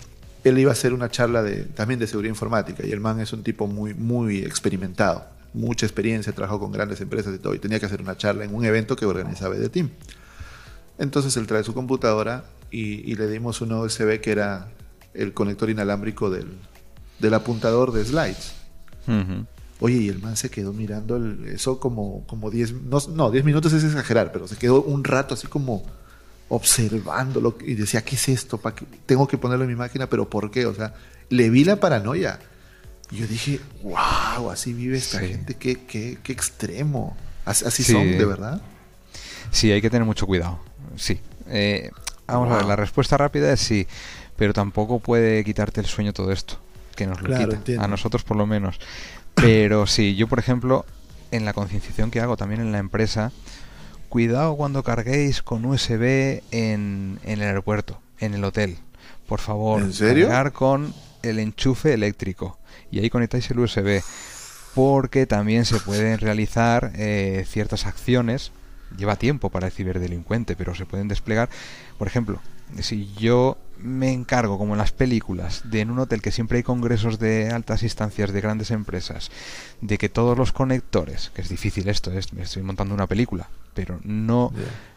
[0.44, 3.32] él iba a hacer una charla de, también de seguridad informática y el man es
[3.32, 7.80] un tipo muy, muy experimentado, mucha experiencia, trabajó con grandes empresas y todo, y tenía
[7.80, 9.90] que hacer una charla en un evento que organizaba Edeteam.
[10.98, 14.68] Entonces él trae su computadora y, le dimos un USB que era
[15.14, 16.48] el conector inalámbrico del,
[17.18, 18.54] del apuntador de slides.
[19.80, 23.84] Oye, y el man se quedó mirando eso como 10, como no, 10 minutos es
[23.84, 25.84] exagerar, pero se quedó un rato así como
[26.48, 28.58] observándolo y decía, ¿qué es esto?
[28.58, 28.74] ¿Para
[29.06, 30.66] Tengo que ponerlo en mi máquina, pero ¿por qué?
[30.66, 30.94] O sea,
[31.28, 32.40] le vi la paranoia.
[33.10, 37.16] Y yo dije, wow, así vive esta gente, qué, qué, qué, extremo.
[37.44, 38.60] Así, son, de verdad.
[39.50, 40.60] Sí, hay que tener mucho cuidado.
[40.98, 41.20] Sí.
[41.48, 41.90] Eh,
[42.26, 43.86] vamos a ver, la respuesta rápida es sí,
[44.36, 46.58] pero tampoco puede quitarte el sueño todo esto
[46.98, 48.78] que nos lo quita, a nosotros por lo menos.
[49.34, 50.84] Pero sí, yo por ejemplo,
[51.30, 53.30] en la concienciación que hago también en la empresa,
[54.08, 58.78] cuidado cuando carguéis con USB en, el aeropuerto, en el hotel.
[59.28, 60.26] Por favor, ¿En serio?
[60.26, 60.92] cargar con
[61.22, 62.58] el enchufe eléctrico
[62.90, 64.02] y ahí conectáis el USB
[64.74, 68.52] porque también se pueden realizar eh, ciertas acciones
[68.96, 71.48] lleva tiempo para el ciberdelincuente pero se pueden desplegar.
[71.98, 72.40] Por ejemplo
[72.80, 76.62] si yo me encargo, como en las películas, de en un hotel que siempre hay
[76.62, 79.30] congresos de altas instancias de grandes empresas,
[79.80, 83.48] de que todos los conectores, que es difícil esto, es, me estoy montando una película,
[83.74, 84.52] pero no,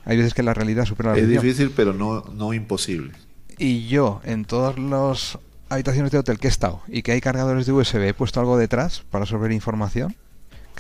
[0.06, 3.14] hay veces que la realidad supera la Es difícil, pero no, no imposible.
[3.58, 5.38] Y yo, en todas las
[5.70, 8.58] habitaciones de hotel que he estado y que hay cargadores de USB, he puesto algo
[8.58, 10.16] detrás para absorber información,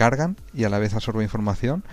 [0.01, 1.83] cargan y a la vez absorbe información.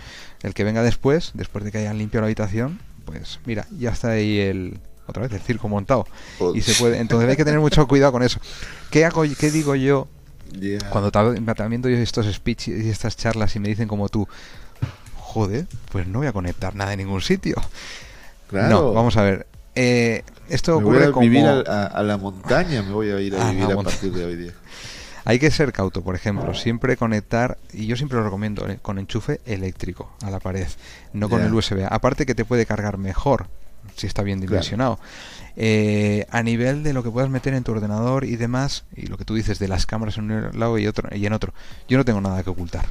[0.42, 4.12] El que venga después, después de que hayan limpiado la habitación, pues mira, ya está
[4.12, 6.06] ahí el, otra vez el circo montado.
[6.54, 8.40] Y se puede, entonces hay que tener mucho cuidado con eso.
[8.90, 10.09] ¿Qué hago, qué digo yo
[10.90, 14.26] cuando también doy estos speeches y estas charlas y me dicen como tú,
[15.16, 17.56] joder, pues no voy a conectar nada en ningún sitio.
[18.48, 18.68] Claro.
[18.70, 19.46] No, vamos a ver.
[19.74, 23.70] Eh, esto ocurre voy a vivir a, la montaña, me voy a ir a, vivir
[23.70, 24.52] a partir de hoy día.
[25.29, 28.99] Hay que ser cauto, por ejemplo, siempre conectar, y yo siempre lo recomiendo, eh, con
[28.99, 30.66] enchufe eléctrico a la pared,
[31.12, 31.87] no con el USB.
[31.87, 33.47] Aparte que te puede cargar mejor
[33.95, 34.99] si está bien dimensionado.
[35.55, 39.18] Eh, a nivel de lo que puedas meter en tu ordenador y demás, y lo
[39.18, 41.53] que tú dices de las cámaras en un lado y, otro, y en otro,
[41.91, 42.87] yo no tengo nada que ocultar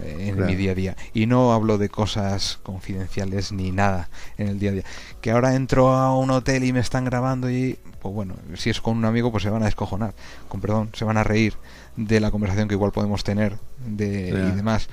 [0.00, 0.96] en mi día a día.
[1.14, 4.84] Y no hablo de cosas confidenciales ni nada en el día a día.
[5.20, 8.80] Que ahora entro a un hotel y me están grabando y, pues bueno, si es
[8.80, 10.14] con un amigo, pues se van a descojonar,
[10.48, 11.54] con perdón, se van a reír
[11.96, 14.88] de la conversación que igual podemos tener de, y demás.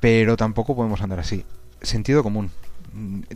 [0.00, 1.44] Pero tampoco podemos andar así.
[1.82, 2.50] Sentido común.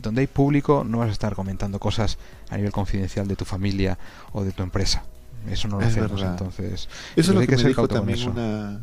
[0.01, 2.17] Donde hay público no vas a estar comentando cosas
[2.49, 3.97] a nivel confidencial de tu familia
[4.33, 5.03] o de tu empresa.
[5.49, 6.89] Eso no lo hacemos, entonces.
[7.15, 8.81] Eso es lo que, me dijo también una...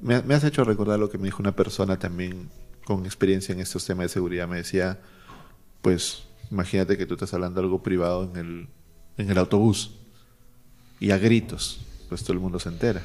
[0.00, 2.50] Me, has hecho recordar lo que me dijo una persona también
[2.84, 4.46] con experiencia en estos temas de seguridad.
[4.46, 4.98] Me decía,
[5.82, 8.68] pues, imagínate que tú estás hablando algo privado en el,
[9.16, 9.98] en el autobús
[11.00, 13.02] y a gritos, pues todo el mundo se entera.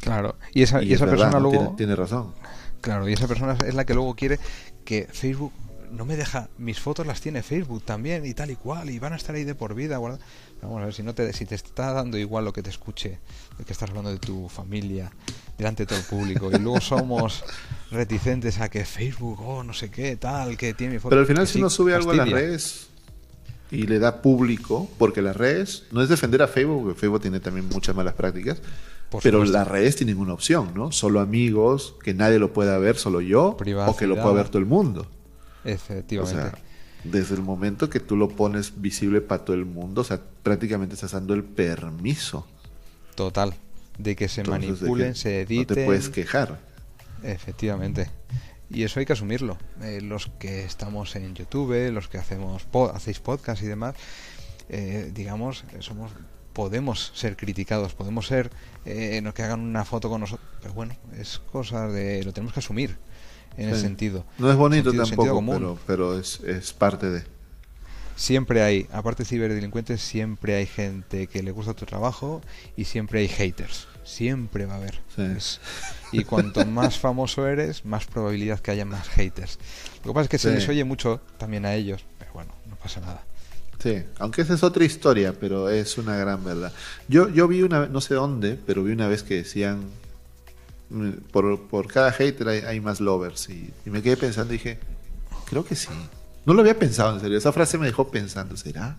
[0.00, 1.74] Claro, y esa, y esa persona luego...
[1.76, 2.34] tiene razón.
[2.80, 4.38] Claro, y esa persona es la que luego quiere
[4.84, 5.52] que Facebook
[5.90, 9.12] no me deja, mis fotos las tiene Facebook también y tal y cual, y van
[9.12, 9.98] a estar ahí de por vida.
[10.64, 13.18] Vamos a ver, si, no te, si te está dando igual lo que te escuche,
[13.58, 15.12] de que estás hablando de tu familia
[15.58, 17.44] delante de todo el público, y luego somos
[17.90, 21.10] reticentes a que Facebook, oh, no sé qué, tal, que tiene mi foto.
[21.10, 22.88] Pero al final, si uno sube algo a las redes
[23.70, 27.40] y le da público, porque las redes, no es defender a Facebook, porque Facebook tiene
[27.40, 28.62] también muchas malas prácticas,
[29.22, 30.92] pero las redes tienen una opción, ¿no?
[30.92, 33.56] Solo amigos, que nadie lo pueda ver, solo yo,
[33.86, 35.06] o que lo pueda ver todo el mundo.
[35.64, 36.38] Efectivamente.
[36.38, 36.58] O sea,
[37.04, 40.94] desde el momento que tú lo pones visible para todo el mundo, o sea, prácticamente
[40.94, 42.46] estás dando el permiso.
[43.14, 43.54] Total.
[43.98, 45.66] De que se manipulen, se editen.
[45.68, 46.58] No te puedes quejar.
[47.22, 48.10] Efectivamente.
[48.70, 49.56] Y eso hay que asumirlo.
[49.82, 53.94] Eh, los que estamos en YouTube, los que hacemos hacéis podcast y demás,
[54.68, 56.10] eh, digamos, somos
[56.54, 58.50] podemos ser criticados, podemos ser
[58.86, 62.60] eh, que hagan una foto con nosotros, pero bueno, es cosa de lo tenemos que
[62.60, 62.96] asumir
[63.56, 64.24] en ese sentido.
[64.38, 67.34] No es bonito tampoco, pero, pero es, es parte de
[68.16, 72.42] siempre hay, aparte de ciberdelincuentes, siempre hay gente que le gusta tu trabajo
[72.76, 73.88] y siempre hay haters.
[74.04, 75.00] Siempre va a haber.
[76.12, 79.58] y cuanto más famoso eres, más probabilidad que haya más haters.
[80.04, 82.76] Lo que pasa es que se les oye mucho también a ellos, pero bueno, no
[82.76, 83.22] pasa nada.
[83.78, 86.72] Sí, aunque esa es otra historia, pero es una gran verdad.
[87.08, 89.84] Yo, yo vi una, no sé dónde, pero vi una vez que decían,
[91.30, 93.48] por, por cada hater hay, más lovers.
[93.48, 94.78] Y, y me quedé pensando y dije,
[95.46, 95.88] creo que sí.
[96.46, 97.38] No lo había pensado en serio.
[97.38, 98.96] Esa frase me dejó pensando, ¿será?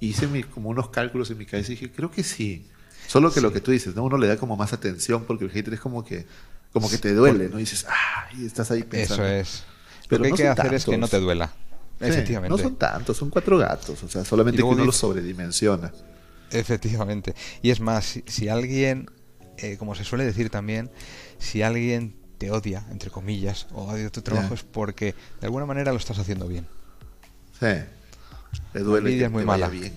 [0.00, 2.66] Hice como unos cálculos en mi cabeza y dije, creo que sí.
[3.06, 4.02] Solo que lo que tú dices, ¿no?
[4.02, 6.26] Uno le da como más atención porque el hater es como que,
[6.72, 7.58] como que te duele, ¿no?
[7.58, 9.24] Y dices, ah, y estás ahí pensando.
[9.24, 9.64] Eso es.
[10.08, 11.52] Pero lo que hay que hacer es que no te duela.
[12.00, 12.50] Efectivamente.
[12.50, 14.02] No son tantos, son cuatro gatos.
[14.02, 15.92] O sea, solamente que uno los sobredimensiona.
[16.50, 17.34] Efectivamente.
[17.62, 19.10] Y es más, si, alguien,
[19.58, 20.90] eh, como se suele decir también,
[21.38, 25.92] si alguien te odia, entre comillas, o odia tu trabajo es porque de alguna manera
[25.92, 26.66] lo estás haciendo bien.
[27.58, 27.66] Sí.
[28.74, 29.68] Le duele que muy mala.
[29.68, 29.92] bien.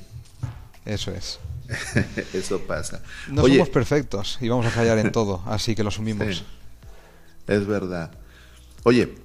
[0.86, 1.39] Eso es.
[2.34, 3.01] Eso pasa.
[3.28, 6.43] No somos perfectos y vamos a fallar en todo, así que lo asumimos.
[7.47, 8.12] Es verdad.
[8.84, 9.16] Oye,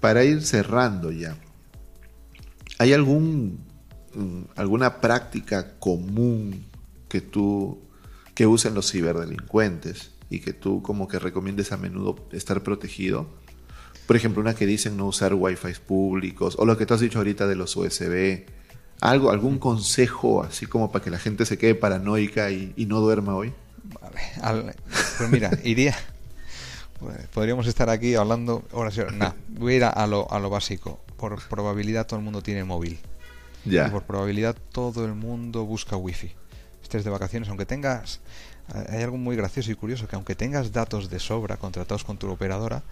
[0.00, 1.36] para ir cerrando ya,
[2.78, 3.64] ¿hay algún
[4.14, 6.66] mm, alguna práctica común
[7.08, 7.80] que tú
[8.34, 13.26] que usen los ciberdelincuentes y que tú como que recomiendes a menudo estar protegido.
[14.06, 17.18] Por ejemplo, una que dicen no usar wifi públicos, o lo que tú has dicho
[17.18, 18.44] ahorita de los USB.
[19.00, 23.34] Algo, algún consejo así como para que la gente se quede paranoica y, no duerma
[23.34, 23.52] hoy.
[24.40, 24.74] Vale,
[25.18, 25.96] pues mira, iría.
[27.34, 29.02] Podríamos estar aquí hablando horas y
[29.58, 31.00] voy a ir a lo, a lo básico.
[31.16, 32.98] Por probabilidad todo el mundo tiene móvil.
[33.64, 33.88] Ya.
[33.88, 36.32] Y por probabilidad todo el mundo busca wifi.
[36.92, 38.20] Estés de vacaciones, aunque tengas
[38.90, 42.28] hay algo muy gracioso y curioso, que aunque tengas datos de sobra contratados con tu
[42.28, 42.82] operadora,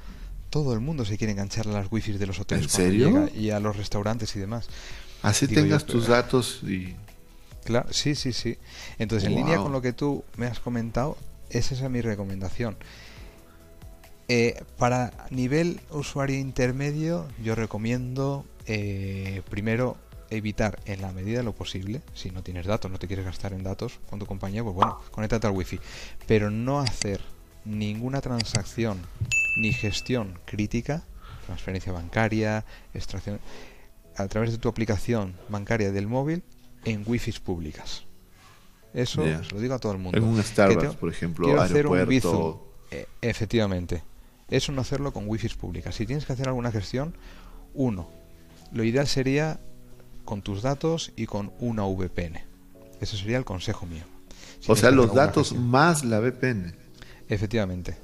[0.48, 3.28] todo el mundo se quiere enganchar a las wifi de los hoteles ¿En serio?
[3.34, 4.68] y a los restaurantes y demás.
[5.20, 6.96] Así tengas tus datos y...
[7.64, 8.56] Claro, sí, sí, sí.
[8.98, 11.18] Entonces, en línea con lo que tú me has comentado,
[11.50, 12.78] es esa mi recomendación.
[14.28, 19.98] Eh, para nivel usuario intermedio, yo recomiendo eh, primero
[20.30, 23.52] evitar en la medida de lo posible, si no tienes datos, no te quieres gastar
[23.52, 25.80] en datos con tu compañía, pues bueno, conéctate al wifi.
[26.26, 27.20] Pero no hacer
[27.64, 28.98] ninguna transacción
[29.58, 31.02] ni gestión crítica,
[31.46, 32.64] transferencia bancaria,
[32.94, 33.40] extracción,
[34.16, 36.42] a través de tu aplicación bancaria del móvil
[36.84, 38.04] en wifi públicas.
[38.94, 40.18] Eso se lo digo a todo el mundo.
[40.18, 41.98] En un Starbucks, por ejemplo, quiero hacer un
[42.90, 44.02] eh, efectivamente.
[44.48, 45.94] Eso no hacerlo con wifi públicas.
[45.94, 47.14] Si tienes que hacer alguna gestión,
[47.72, 48.08] uno,
[48.72, 49.60] lo ideal sería
[50.24, 52.40] con tus datos y con una VPN.
[53.00, 54.04] Ese sería el consejo mío.
[54.66, 56.74] o sea, los datos más la VPN.
[57.28, 57.96] Efectivamente.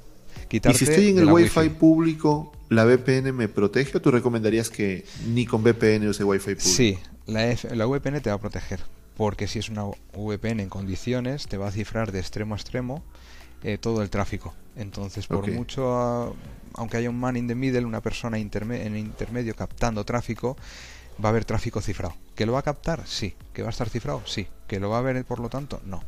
[0.50, 5.04] y si estoy en el Wi-Fi público, ¿la VPN me protege o tú recomendarías que
[5.26, 6.68] ni con VPN use Wi-Fi público?
[6.68, 8.80] Sí, la, la VPN te va a proteger.
[9.16, 13.02] Porque si es una VPN en condiciones, te va a cifrar de extremo a extremo
[13.62, 14.54] eh, todo el tráfico.
[14.76, 16.32] Entonces, por mucho, ah,
[16.74, 20.58] aunque haya un man in the middle, una persona en intermedio captando tráfico,
[21.22, 22.14] va a haber tráfico cifrado.
[22.34, 23.02] ¿Que lo va a captar?
[23.06, 23.34] Sí.
[23.52, 24.22] ¿Que va a estar cifrado?
[24.26, 24.46] Sí.
[24.66, 25.80] ¿Que lo va a ver por lo tanto?
[25.84, 26.02] No.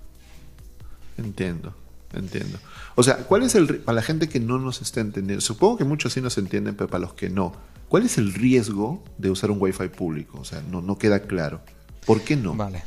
[1.16, 1.74] Entiendo,
[2.12, 2.58] entiendo.
[2.94, 5.40] O sea, ¿cuál es el para la gente que no nos está entendiendo?
[5.40, 7.52] Supongo que muchos sí nos entienden, pero para los que no,
[7.88, 10.38] ¿cuál es el riesgo de usar un Wi-Fi público?
[10.38, 11.60] O sea, no, no queda claro.
[12.06, 12.54] ¿Por qué no?
[12.54, 12.84] Vale.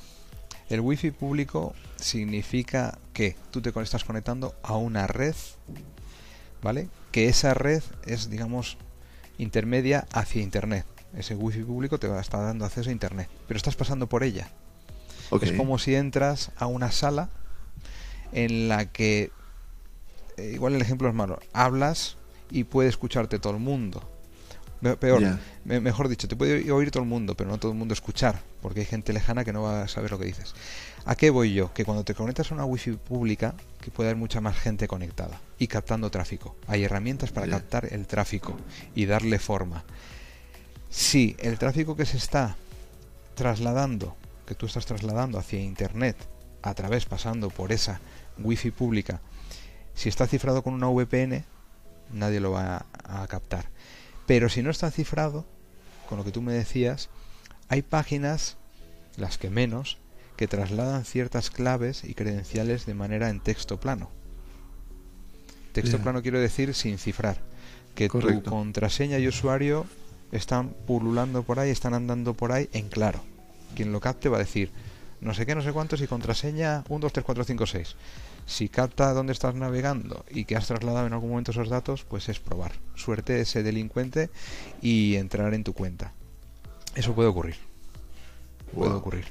[0.69, 5.35] El Wi-Fi público significa que tú te estás conectando a una red,
[6.61, 6.87] ¿vale?
[7.11, 8.77] Que esa red es, digamos,
[9.37, 10.85] intermedia hacia Internet
[11.17, 14.23] ese wifi público te va a estar dando acceso a internet, pero estás pasando por
[14.23, 14.49] ella.
[15.41, 17.29] Es como si entras a una sala
[18.33, 19.31] en la que,
[20.37, 22.17] eh, igual el ejemplo es malo, hablas
[22.49, 24.07] y puede escucharte todo el mundo.
[24.99, 28.41] Peor, mejor dicho, te puede oír todo el mundo, pero no todo el mundo escuchar,
[28.63, 30.55] porque hay gente lejana que no va a saber lo que dices.
[31.05, 31.71] ¿A qué voy yo?
[31.71, 35.39] Que cuando te conectas a una wifi pública, que puede haber mucha más gente conectada
[35.59, 36.55] y captando tráfico.
[36.65, 38.57] Hay herramientas para captar el tráfico
[38.95, 39.83] y darle forma
[40.91, 42.57] si el tráfico que se está
[43.33, 44.15] trasladando,
[44.45, 46.17] que tú estás trasladando hacia Internet,
[46.61, 48.01] a través pasando por esa
[48.37, 49.21] wifi pública,
[49.95, 51.45] si está cifrado con una VPN,
[52.11, 53.69] nadie lo va a, captar.
[54.27, 55.45] Pero si no está cifrado,
[56.09, 57.09] con lo que tú me decías,
[57.69, 58.57] hay páginas,
[59.15, 59.97] las que menos,
[60.35, 64.09] que trasladan ciertas claves y credenciales de manera en texto plano.
[65.71, 67.37] Texto plano quiero decir sin cifrar.
[67.95, 69.85] Que tu contraseña y usuario
[70.31, 73.21] están pululando por ahí, están andando por ahí en claro.
[73.75, 74.71] Quien lo capte va a decir
[75.21, 77.95] no sé qué, no sé cuántos y contraseña 1, 2, 3, 4, 5, 6.
[78.47, 82.27] Si capta dónde estás navegando y que has trasladado en algún momento esos datos, pues
[82.27, 82.71] es probar.
[82.95, 84.31] Suerte ese delincuente
[84.81, 86.13] y entrar en tu cuenta.
[86.95, 87.55] Eso puede ocurrir.
[88.73, 89.25] Puede ocurrir.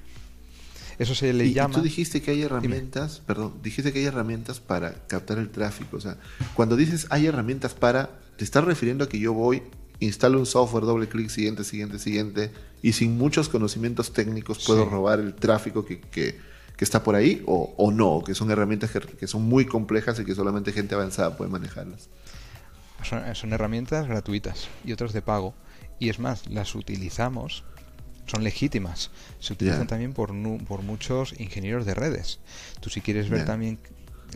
[0.99, 1.75] Eso se le llama.
[1.75, 5.97] Y tú dijiste que hay herramientas, perdón, dijiste que hay herramientas para captar el tráfico.
[5.97, 6.19] O sea,
[6.55, 9.63] cuando dices hay herramientas para, te estás refiriendo a que yo voy,
[10.01, 12.51] instalo un software, doble clic, siguiente, siguiente, siguiente,
[12.83, 16.39] y sin muchos conocimientos técnicos puedo robar el tráfico que, que,
[16.77, 20.19] que, está por ahí, o, o no, que son herramientas que, que, son muy complejas
[20.19, 22.09] y que solamente gente avanzada puede manejarlas.
[23.03, 25.55] Son, son herramientas gratuitas y otras de pago.
[25.99, 27.65] Y es más, las utilizamos
[28.31, 29.11] son legítimas.
[29.41, 30.31] Se utilizan también por,
[30.67, 32.39] por muchos ingenieros de redes.
[32.81, 33.81] Tú si quieres ver también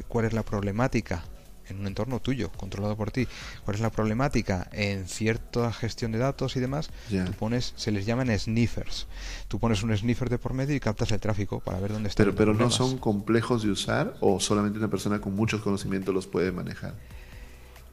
[0.09, 1.25] cuál es la problemática
[1.69, 3.27] en un entorno tuyo, controlado por ti,
[3.65, 8.07] cuál es la problemática en cierta gestión de datos y demás, tú pones, se les
[8.07, 9.07] llaman sniffers.
[9.49, 12.23] Tú pones un sniffer de por medio y captas el tráfico para ver dónde está.
[12.23, 16.27] Pero, pero no son complejos de usar o solamente una persona con muchos conocimientos los
[16.27, 16.95] puede manejar.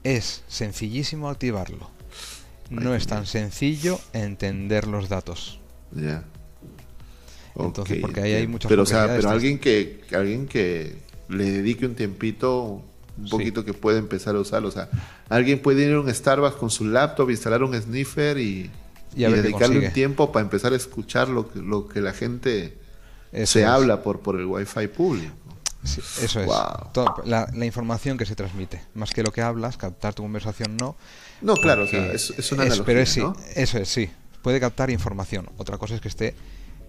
[0.03, 1.89] Es sencillísimo activarlo.
[2.69, 5.59] no es tan sencillo entender los datos.
[5.91, 6.23] Ya.
[7.55, 10.95] Entonces, porque ahí hay muchas Pero, o sea, pero alguien que, alguien que
[11.27, 12.83] le dedique un tiempito,
[13.17, 14.69] un poquito que puede empezar a usarlo.
[14.69, 14.89] O sea,
[15.29, 18.69] alguien puede ir a un Starbucks con su laptop, instalar un sniffer y,
[19.15, 22.77] y, dedicarle un tiempo para empezar a escuchar lo que, lo que la gente
[23.45, 25.33] se habla por, por el wifi público.
[25.83, 26.47] eso es.
[27.25, 28.81] la, la, información que se transmite.
[28.93, 30.95] Más que lo que hablas, captar tu conversación no.
[31.41, 33.23] No, claro, o sea, es, es una analogía, pero sí,
[33.55, 34.09] eso es, sí
[34.41, 35.49] puede captar información.
[35.57, 36.35] Otra cosa es que esté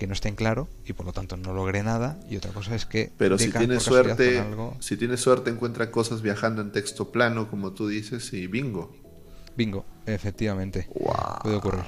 [0.02, 2.18] que no esté en claro y por lo tanto no logre nada.
[2.28, 4.44] Y otra cosa es que pero si tiene suerte
[4.80, 8.92] si tiene suerte encuentra cosas viajando en texto plano como tú dices y bingo.
[9.56, 10.88] Bingo efectivamente.
[11.44, 11.84] Puede ocurrir.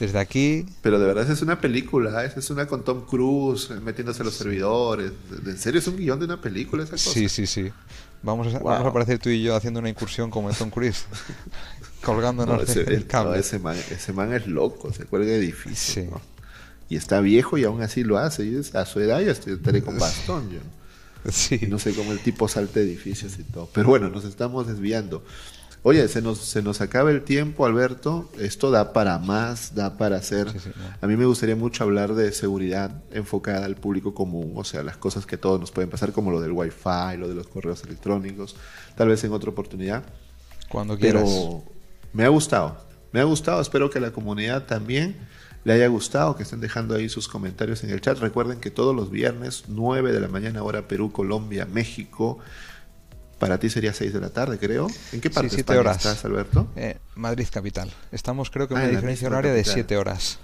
[0.00, 2.32] Desde aquí pero de verdad es una película ¿eh?
[2.34, 5.12] es una con Tom Cruise metiéndose a los servidores.
[5.46, 7.70] En serio es un guion de una película esa cosa sí sí sí.
[8.24, 11.06] Vamos a, vamos a aparecer tú y yo haciendo una incursión como en Tom Cruise
[12.02, 13.38] colgándonos ese, el cable.
[13.38, 16.10] ese, man, ese, man, es loco, se cuelga difícil.
[16.88, 18.44] Y está viejo y aún así lo hace.
[18.44, 20.60] Y a su edad ya estaré con bastón yo.
[21.30, 21.58] Sí.
[21.62, 23.68] Y no sé cómo el tipo salta edificios y todo.
[23.72, 25.22] Pero bueno, nos estamos desviando.
[25.86, 28.30] Oye, se nos, se nos acaba el tiempo, Alberto.
[28.38, 30.48] Esto da para más, da para hacer.
[31.02, 34.96] A mí me gustaría mucho hablar de seguridad enfocada al público común, o sea, las
[34.96, 38.56] cosas que todos nos pueden pasar, como lo del Wi-Fi, lo de los correos electrónicos,
[38.96, 40.04] tal vez en otra oportunidad.
[40.70, 41.24] Cuando quieras.
[41.24, 41.62] Pero
[42.14, 42.78] me ha gustado,
[43.12, 45.18] me ha gustado, espero que la comunidad también
[45.64, 48.18] le haya gustado, que estén dejando ahí sus comentarios en el chat.
[48.18, 52.38] Recuerden que todos los viernes, 9 de la mañana, hora Perú, Colombia, México.
[53.38, 54.88] Para ti sería 6 de la tarde, creo.
[55.12, 55.96] ¿En qué parte de horas.
[55.96, 56.68] estás, Alberto?
[56.76, 57.90] Eh, Madrid capital.
[58.12, 60.38] Estamos, creo que, en ah, una diferencia horaria de 7 horas.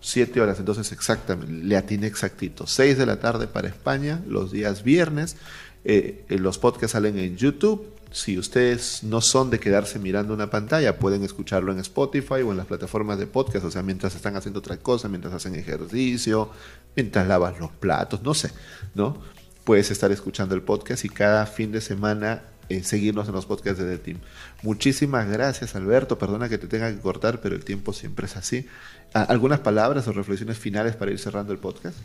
[0.00, 2.66] 7 horas, entonces exactamente, le atiné exactito.
[2.66, 5.36] 6 de la tarde para España, los días viernes.
[5.84, 10.98] Eh, los podcasts salen en YouTube, si ustedes no son de quedarse mirando una pantalla,
[10.98, 14.58] pueden escucharlo en Spotify o en las plataformas de podcast, o sea, mientras están haciendo
[14.58, 16.50] otra cosa, mientras hacen ejercicio,
[16.96, 18.50] mientras lavas los platos, no sé,
[18.94, 19.18] ¿no?
[19.64, 23.80] Puedes estar escuchando el podcast y cada fin de semana eh, seguirnos en los podcasts
[23.80, 24.18] de The Team.
[24.62, 26.18] Muchísimas gracias, Alberto.
[26.18, 28.66] Perdona que te tenga que cortar, pero el tiempo siempre es así.
[29.14, 31.96] Ah, ¿Algunas palabras o reflexiones finales para ir cerrando el podcast?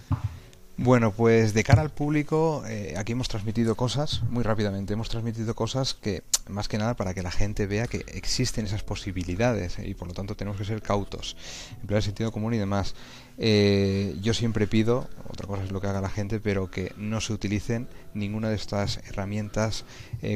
[0.77, 4.91] Bueno, pues de cara al público, eh, aquí hemos transmitido cosas muy rápidamente.
[4.91, 8.83] Hemos transmitido cosas que, más que nada, para que la gente vea que existen esas
[8.83, 11.37] posibilidades eh, y por lo tanto tenemos que ser cautos,
[11.79, 12.93] emplear el sentido común y demás.
[13.37, 17.21] Eh, yo siempre pido, otra cosa es lo que haga la gente, pero que no
[17.21, 19.85] se utilicen ninguna de estas herramientas,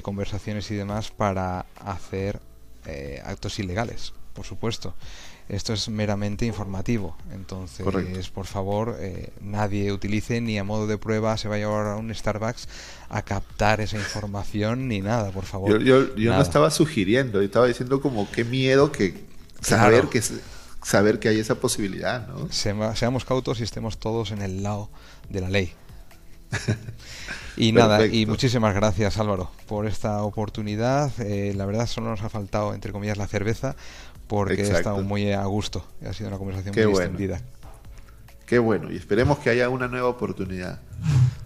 [0.03, 2.39] conversaciones y demás para hacer
[3.25, 4.95] actos ilegales, por supuesto.
[5.49, 7.17] Esto es meramente informativo.
[7.33, 12.13] Entonces, por favor, eh, nadie utilice ni a modo de prueba se vaya a un
[12.13, 12.67] Starbucks
[13.09, 15.83] a captar esa información ni nada, por favor.
[15.83, 19.23] Yo, no estaba sugiriendo, yo estaba diciendo como qué miedo que
[19.59, 20.21] saber que
[20.83, 22.47] saber que hay esa posibilidad, ¿no?
[22.51, 24.89] seamos cautos y estemos todos en el lado
[25.29, 25.73] de la ley.
[27.57, 31.11] y nada, y muchísimas gracias Álvaro por esta oportunidad.
[31.19, 33.75] Eh, la verdad solo nos ha faltado, entre comillas, la cerveza,
[34.29, 35.83] porque he estado muy a gusto.
[36.07, 37.41] Ha sido una conversación muy extendida.
[38.45, 40.79] Qué bueno, y esperemos que haya una nueva oportunidad.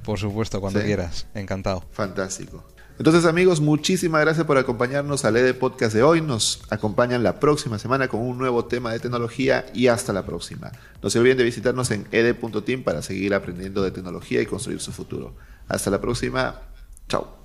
[0.04, 1.26] Por supuesto, cuando quieras.
[1.34, 1.84] Encantado.
[1.92, 2.64] Fantástico.
[3.00, 6.22] Entonces, amigos, muchísimas gracias por acompañarnos al EDE Podcast de hoy.
[6.22, 10.72] Nos acompañan la próxima semana con un nuevo tema de tecnología y hasta la próxima.
[11.02, 14.92] No se olviden de visitarnos en ed.team para seguir aprendiendo de tecnología y construir su
[14.92, 15.36] futuro.
[15.70, 16.62] Hasta la próxima.
[17.08, 17.44] Chao.